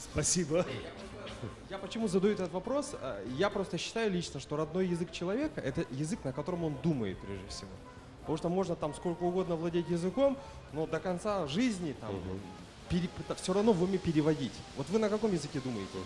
Спасибо. 0.00 0.66
Я 1.70 1.78
почему 1.78 2.08
задаю 2.08 2.34
этот 2.34 2.52
вопрос? 2.52 2.94
Э, 3.00 3.24
Я 3.36 3.50
просто 3.50 3.78
считаю 3.78 4.10
лично, 4.10 4.40
что 4.40 4.56
родной 4.56 4.86
язык 4.86 5.10
человека– 5.12 5.60
это 5.62 5.84
язык, 5.90 6.20
на 6.24 6.32
котором 6.32 6.64
он 6.64 6.74
думает 6.82 7.18
прежде 7.18 7.46
всего. 7.48 7.70
Потому 8.20 8.38
что 8.38 8.48
можно 8.48 8.76
там 8.76 8.94
сколько 8.94 9.22
угодно 9.22 9.56
владеть 9.56 9.88
языком, 9.88 10.36
но 10.72 10.86
до 10.86 11.00
конца 11.00 11.46
жизни 11.46 11.94
там 12.00 12.10
все 13.36 13.52
равно 13.52 13.72
в 13.72 13.82
уме 13.82 13.98
переводить. 13.98 14.52
Вот 14.76 14.88
вы 14.90 14.98
на 14.98 15.08
каком 15.08 15.32
языке 15.32 15.60
думаете? 15.60 15.98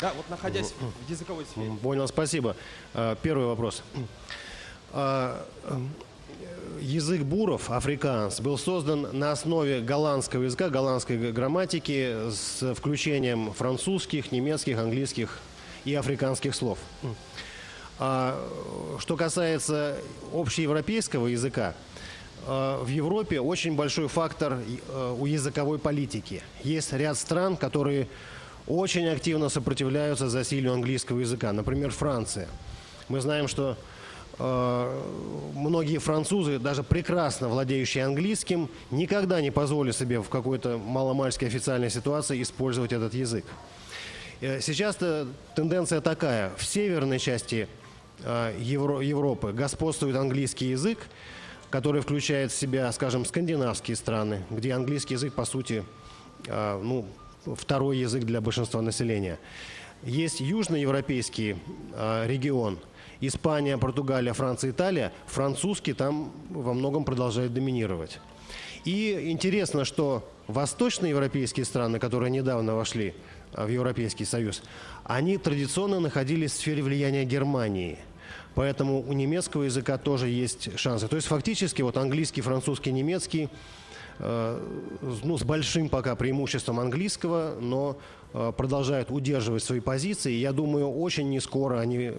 Да, 0.00 0.12
вот 0.16 0.28
находясь 0.30 0.72
в 1.06 1.10
языковой 1.10 1.44
сфере. 1.44 1.72
Понял, 1.82 2.06
спасибо. 2.06 2.54
А, 2.94 3.16
Первый 3.16 3.46
вопрос. 3.46 3.82
А, 6.78 6.80
Язык 6.80 7.22
буров, 7.22 7.70
африканс, 7.70 8.40
был 8.40 8.58
создан 8.58 9.08
на 9.12 9.32
основе 9.32 9.80
голландского 9.80 10.44
языка, 10.44 10.68
голландской 10.68 11.32
грамматики 11.32 12.30
с 12.30 12.74
включением 12.74 13.52
французских, 13.52 14.32
немецких, 14.32 14.78
английских 14.78 15.38
и 15.84 15.94
африканских 15.94 16.54
слов. 16.54 16.78
А, 17.98 18.38
Что 18.98 19.16
касается 19.16 19.96
общеевропейского 20.32 21.26
языка, 21.26 21.74
э, 22.46 22.78
в 22.82 22.88
Европе 22.88 23.40
очень 23.40 23.74
большой 23.74 24.08
фактор 24.08 24.58
э, 24.88 25.16
у 25.18 25.26
языковой 25.26 25.78
политики. 25.78 26.42
Есть 26.62 26.92
ряд 26.92 27.18
стран, 27.18 27.56
которые 27.56 28.08
очень 28.66 29.08
активно 29.08 29.48
сопротивляются 29.48 30.28
засилию 30.28 30.74
английского 30.74 31.20
языка. 31.20 31.52
Например, 31.52 31.90
Франция. 31.90 32.48
Мы 33.08 33.20
знаем, 33.20 33.48
что 33.48 33.76
многие 34.38 35.98
французы, 35.98 36.58
даже 36.58 36.82
прекрасно 36.82 37.48
владеющие 37.48 38.04
английским, 38.04 38.68
никогда 38.90 39.40
не 39.40 39.50
позволят 39.50 39.96
себе 39.96 40.20
в 40.20 40.28
какой-то 40.28 40.78
маломальской 40.78 41.48
официальной 41.48 41.90
ситуации 41.90 42.40
использовать 42.42 42.92
этот 42.92 43.14
язык. 43.14 43.44
Э, 44.40 44.60
Сейчас-то 44.60 45.26
тенденция 45.56 46.00
такая. 46.00 46.52
В 46.56 46.64
северной 46.64 47.18
части 47.18 47.68
э, 48.22 48.56
Евро- 48.60 49.00
Европы 49.00 49.52
господствует 49.52 50.16
английский 50.16 50.66
язык, 50.70 50.98
который 51.70 52.00
включает 52.00 52.52
в 52.52 52.56
себя, 52.56 52.90
скажем, 52.92 53.24
скандинавские 53.24 53.96
страны, 53.96 54.44
где 54.50 54.72
английский 54.72 55.14
язык, 55.14 55.34
по 55.34 55.44
сути, 55.44 55.84
э, 56.46 56.80
ну, 56.82 57.06
второй 57.56 57.98
язык 57.98 58.24
для 58.24 58.40
большинства 58.40 58.80
населения. 58.82 59.38
Есть 60.04 60.40
южноевропейский 60.40 61.56
э, 61.94 62.26
регион, 62.28 62.78
Испания, 63.20 63.78
Португалия, 63.78 64.32
Франция, 64.32 64.70
Италия. 64.70 65.12
Французский 65.26 65.92
там 65.92 66.32
во 66.50 66.74
многом 66.74 67.04
продолжает 67.04 67.52
доминировать. 67.52 68.20
И 68.84 69.30
интересно, 69.30 69.84
что 69.84 70.28
восточноевропейские 70.46 71.64
страны, 71.64 71.98
которые 71.98 72.30
недавно 72.30 72.74
вошли 72.74 73.14
а, 73.52 73.66
в 73.66 73.68
Европейский 73.68 74.24
Союз, 74.24 74.62
они 75.04 75.36
традиционно 75.36 76.00
находились 76.00 76.52
в 76.52 76.56
сфере 76.56 76.82
влияния 76.82 77.24
Германии. 77.24 77.98
Поэтому 78.54 79.00
у 79.00 79.12
немецкого 79.12 79.64
языка 79.64 79.98
тоже 79.98 80.28
есть 80.28 80.78
шансы. 80.78 81.06
То 81.06 81.16
есть 81.16 81.28
фактически 81.28 81.82
вот 81.82 81.96
английский, 81.96 82.40
французский, 82.40 82.92
немецкий 82.92 83.48
ну, 84.20 85.38
с 85.38 85.42
большим 85.44 85.88
пока 85.88 86.16
преимуществом 86.16 86.80
английского, 86.80 87.54
но 87.60 87.96
э, 88.34 88.52
продолжают 88.56 89.10
удерживать 89.10 89.62
свои 89.62 89.80
позиции. 89.80 90.32
Я 90.32 90.52
думаю, 90.52 90.90
очень 90.90 91.28
не 91.30 91.40
скоро 91.40 91.78
они 91.78 92.12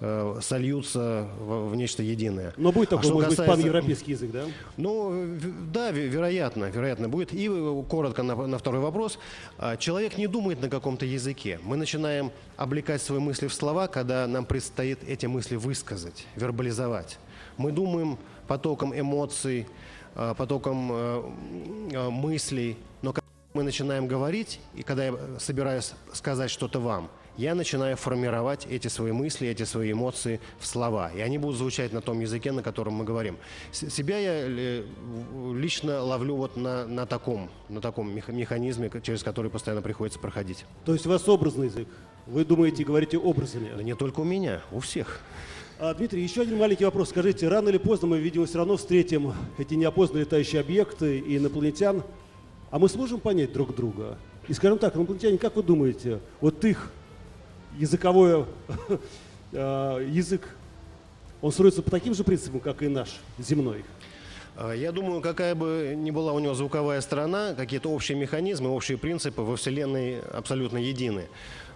э, 0.00 0.38
сольются 0.42 1.26
в, 1.40 1.70
в 1.70 1.76
нечто 1.76 2.02
единое. 2.02 2.52
Но 2.56 2.70
будет 2.70 2.88
А 2.92 2.96
такой, 2.96 3.04
что 3.04 3.14
может 3.14 3.28
быть, 3.30 3.38
касается- 3.38 3.62
паневропейский 3.62 4.12
язык, 4.12 4.30
да? 4.30 4.44
ну, 4.76 5.36
да, 5.72 5.90
ве- 5.90 6.06
вероятно, 6.08 6.66
вероятно 6.66 7.08
будет. 7.08 7.32
И 7.32 7.48
э, 7.48 7.82
коротко 7.88 8.22
на, 8.22 8.34
на 8.46 8.58
второй 8.58 8.80
вопрос. 8.80 9.18
А, 9.58 9.76
Человек 9.76 10.18
не 10.18 10.26
думает 10.26 10.60
на 10.60 10.68
каком-то 10.68 11.06
языке. 11.06 11.58
Мы 11.64 11.76
начинаем 11.76 12.30
облекать 12.56 13.00
свои 13.02 13.20
мысли 13.20 13.46
в 13.46 13.54
слова, 13.54 13.86
когда 13.88 14.26
нам 14.26 14.44
предстоит 14.44 14.98
эти 15.08 15.26
мысли 15.26 15.56
высказать, 15.56 16.26
вербализовать. 16.36 17.18
Мы 17.56 17.72
думаем 17.72 18.18
потоком 18.46 18.98
эмоций, 18.98 19.66
а, 19.66 19.87
потоком 20.34 20.90
э, 20.92 21.22
э, 21.92 22.10
мыслей, 22.10 22.76
но 23.02 23.12
когда 23.12 23.28
мы 23.54 23.62
начинаем 23.62 24.08
говорить, 24.08 24.58
и 24.74 24.82
когда 24.82 25.06
я 25.06 25.14
собираюсь 25.38 25.92
сказать 26.12 26.50
что-то 26.50 26.80
вам, 26.80 27.08
я 27.36 27.54
начинаю 27.54 27.96
формировать 27.96 28.66
эти 28.66 28.88
свои 28.88 29.12
мысли, 29.12 29.46
эти 29.46 29.62
свои 29.62 29.92
эмоции 29.92 30.40
в 30.58 30.66
слова. 30.66 31.12
И 31.14 31.20
они 31.20 31.38
будут 31.38 31.56
звучать 31.56 31.92
на 31.92 32.00
том 32.00 32.18
языке, 32.18 32.50
на 32.50 32.64
котором 32.64 32.94
мы 32.94 33.04
говорим. 33.04 33.36
Себя 33.70 34.18
я 34.18 34.32
э, 34.48 34.84
лично 35.54 36.02
ловлю 36.02 36.34
вот 36.34 36.56
на, 36.56 36.84
на 36.86 37.06
таком, 37.06 37.48
на 37.68 37.80
таком 37.80 38.12
механизме, 38.12 38.90
через 39.04 39.22
который 39.22 39.52
постоянно 39.52 39.82
приходится 39.82 40.18
проходить. 40.18 40.64
То 40.84 40.94
есть 40.94 41.06
у 41.06 41.10
вас 41.10 41.28
образный 41.28 41.66
язык? 41.66 41.86
Вы 42.26 42.44
думаете, 42.44 42.82
говорите 42.82 43.16
образами? 43.16 43.70
Да 43.74 43.84
не 43.84 43.94
только 43.94 44.20
у 44.20 44.24
меня, 44.24 44.62
у 44.72 44.80
всех. 44.80 45.20
А, 45.80 45.94
Дмитрий, 45.94 46.24
еще 46.24 46.42
один 46.42 46.58
маленький 46.58 46.84
вопрос. 46.84 47.10
Скажите, 47.10 47.46
рано 47.46 47.68
или 47.68 47.78
поздно 47.78 48.08
мы, 48.08 48.18
видимо, 48.18 48.46
все 48.46 48.58
равно 48.58 48.76
встретим 48.76 49.32
эти 49.58 49.74
неопознанные 49.74 50.24
летающие 50.24 50.60
объекты 50.60 51.20
и 51.20 51.36
инопланетян. 51.36 52.02
А 52.72 52.80
мы 52.80 52.88
сможем 52.88 53.20
понять 53.20 53.52
друг 53.52 53.76
друга? 53.76 54.18
И 54.48 54.54
скажем 54.54 54.78
так, 54.78 54.96
инопланетяне, 54.96 55.38
как 55.38 55.54
вы 55.54 55.62
думаете, 55.62 56.18
вот 56.40 56.64
их 56.64 56.90
языковой 57.78 58.46
а, 59.52 60.00
язык, 60.00 60.48
он 61.40 61.52
строится 61.52 61.80
по 61.80 61.92
таким 61.92 62.12
же 62.12 62.24
принципам, 62.24 62.58
как 62.58 62.82
и 62.82 62.88
наш, 62.88 63.20
земной? 63.38 63.84
А, 64.56 64.72
я 64.72 64.90
думаю, 64.90 65.20
какая 65.20 65.54
бы 65.54 65.94
ни 65.96 66.10
была 66.10 66.32
у 66.32 66.40
него 66.40 66.54
звуковая 66.54 67.00
сторона, 67.02 67.54
какие-то 67.54 67.88
общие 67.88 68.18
механизмы, 68.18 68.70
общие 68.70 68.98
принципы 68.98 69.42
во 69.42 69.54
Вселенной 69.54 70.22
абсолютно 70.22 70.78
едины. 70.78 71.28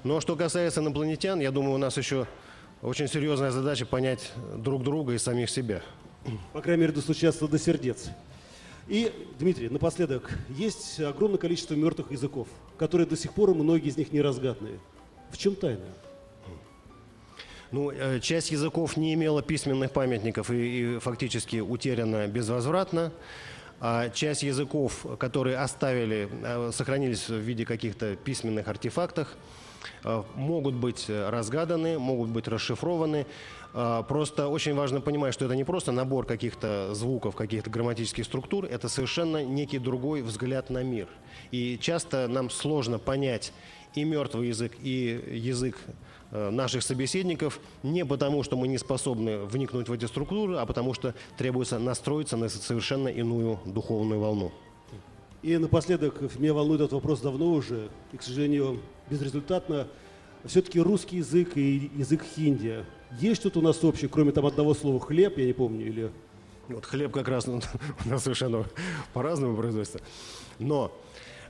Но 0.03 0.21
что 0.21 0.35
касается 0.35 0.81
инопланетян, 0.81 1.39
я 1.39 1.53
думаю, 1.53 1.77
у 1.77 1.79
нас 1.79 1.97
еще 1.97 2.27
очень 2.83 3.07
серьезная 3.07 3.53
задача 3.53 3.87
понять 3.87 4.33
друг 4.57 4.83
друга 4.83 5.13
и 5.13 5.19
самих 5.19 5.49
себя. 5.49 5.83
По 6.53 6.61
крайней 6.61 6.83
мере, 6.83 6.93
достучаться 6.93 7.47
до 7.47 7.59
сердец. 7.59 8.11
И, 8.89 9.13
Дмитрий, 9.39 9.69
напоследок, 9.69 10.37
есть 10.51 11.01
огромное 11.01 11.39
количество 11.39 11.75
мертвых 11.75 12.11
языков, 12.11 12.49
которые 12.77 13.07
до 13.07 13.17
сих 13.17 13.33
пор, 13.33 13.55
многие 13.55 13.89
из 13.89 13.97
них 13.97 14.13
не 14.13 14.21
разгаданы. 14.21 14.81
В 15.31 15.39
чем 15.39 15.55
тайна? 15.55 15.85
Ну, 17.71 17.91
э, 17.91 18.21
часть 18.21 18.51
языков 18.51 18.97
не 18.97 19.15
имела 19.15 19.43
письменных 19.43 19.93
памятников 19.93 20.51
и, 20.51 20.97
и 20.97 20.99
фактически 20.99 21.57
утеряна 21.61 22.27
безвозвратно. 22.27 23.13
А 23.81 24.11
часть 24.11 24.43
языков, 24.43 25.07
которые 25.19 25.57
оставили, 25.57 26.29
э, 26.43 26.71
сохранились 26.73 27.29
в 27.29 27.37
виде 27.37 27.65
каких-то 27.65 28.17
письменных 28.17 28.69
артефактов, 28.69 29.29
могут 30.35 30.75
быть 30.75 31.07
э, 31.09 31.31
разгаданы, 31.31 31.99
могут 31.99 32.31
быть 32.31 32.49
расшифрованы. 32.49 33.27
Э, 33.75 34.03
просто 34.07 34.49
очень 34.49 34.75
важно 34.75 35.01
понимать, 35.01 35.35
что 35.35 35.45
это 35.45 35.57
не 35.57 35.65
просто 35.65 35.93
набор 35.93 36.27
каких-то 36.27 36.95
звуков, 36.95 37.37
каких-то 37.37 37.71
грамматических 37.71 38.25
структур, 38.25 38.65
это 38.65 38.89
совершенно 38.89 39.45
некий 39.45 39.79
другой 39.79 40.23
взгляд 40.23 40.71
на 40.71 40.83
мир. 40.83 41.09
И 41.51 41.79
часто 41.81 42.29
нам 42.29 42.51
сложно 42.51 42.99
понять 42.99 43.53
и 43.95 44.05
мертвый 44.05 44.49
язык, 44.49 44.73
и 44.81 45.23
язык 45.33 45.79
наших 46.31 46.83
собеседников 46.83 47.61
не 47.83 48.07
потому, 48.07 48.43
что 48.43 48.57
мы 48.57 48.67
не 48.67 48.79
способны 48.79 49.45
вникнуть 49.45 49.91
в 49.91 49.93
эти 49.93 50.07
структуры, 50.07 50.57
а 50.57 50.65
потому 50.65 50.95
что 50.95 51.15
требуется 51.37 51.79
настроиться 51.79 52.39
на 52.39 52.49
совершенно 52.49 53.09
иную 53.09 53.61
духовную 53.67 54.19
волну. 54.19 54.51
И 55.43 55.57
напоследок, 55.57 56.21
меня 56.39 56.55
волнует 56.55 56.81
этот 56.83 56.93
вопрос 56.93 57.21
давно 57.21 57.53
уже, 57.53 57.89
и, 58.13 58.17
к 58.17 58.23
сожалению, 58.23 58.81
безрезультатно. 59.11 59.89
Все-таки 60.45 60.81
русский 60.81 61.17
язык 61.17 61.57
и 61.57 61.91
язык 61.97 62.23
хинди. 62.37 62.85
Есть 63.19 63.41
что-то 63.41 63.59
у 63.59 63.63
нас 63.63 63.83
общее, 63.83 64.09
кроме 64.09 64.31
там 64.31 64.47
одного 64.47 64.73
слова 64.73 65.01
«хлеб», 65.01 65.39
я 65.39 65.47
не 65.47 65.53
помню, 65.53 65.87
или... 65.87 66.11
Вот 66.69 66.87
хлеб 66.87 67.13
как 67.13 67.27
раз 67.27 67.47
ну, 67.47 67.61
у 68.05 68.09
нас 68.09 68.23
совершенно 68.23 68.65
по-разному 69.13 69.57
производится. 69.57 70.01
Но 70.61 70.93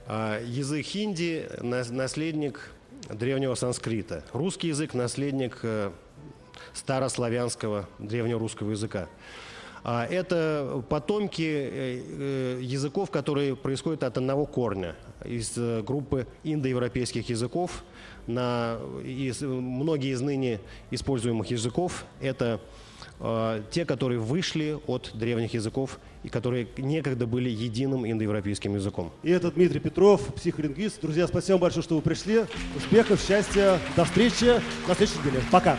э, 0.06 0.42
язык 0.46 0.86
хинди– 0.86 1.46
наследник 1.60 2.70
древнего 3.10 3.54
санскрита. 3.54 4.24
Русский 4.32 4.68
язык– 4.68 4.94
наследник 4.94 5.58
э, 5.62 5.92
старославянского 6.72 7.88
древнерусского 7.98 8.70
языка. 8.70 9.08
А 9.84 10.06
это 10.06 10.84
потомки 10.88 11.42
э, 11.42 12.02
э, 12.18 12.58
языков, 12.62 13.10
которые 13.10 13.56
происходят 13.56 14.04
от 14.04 14.16
одного 14.16 14.46
корня, 14.46 14.94
из 15.24 15.54
э, 15.56 15.82
группы 15.82 16.26
индоевропейских 16.44 17.28
языков. 17.28 17.82
На, 18.28 18.78
из, 19.04 19.40
многие 19.42 20.12
из 20.12 20.20
ныне 20.20 20.60
используемых 20.92 21.50
языков– 21.50 22.04
это 22.20 22.60
те, 23.70 23.84
которые 23.84 24.18
вышли 24.18 24.76
от 24.88 25.12
древних 25.14 25.54
языков 25.54 26.00
и 26.24 26.28
которые 26.28 26.66
некогда 26.76 27.24
были 27.24 27.48
единым 27.48 28.04
индоевропейским 28.04 28.74
языком. 28.74 29.12
И 29.22 29.30
это 29.30 29.52
Дмитрий 29.52 29.78
Петров, 29.78 30.34
психолингвист. 30.34 31.00
Друзья, 31.00 31.28
спасибо 31.28 31.52
вам 31.52 31.60
большое, 31.62 31.84
что 31.84 31.94
вы 31.94 32.02
пришли. 32.02 32.46
Успехов, 32.76 33.20
счастья, 33.20 33.78
до 33.94 34.04
встречи 34.04 34.60
на 34.88 34.94
следующей 34.96 35.20
неделе. 35.20 35.42
Пока. 35.52 35.78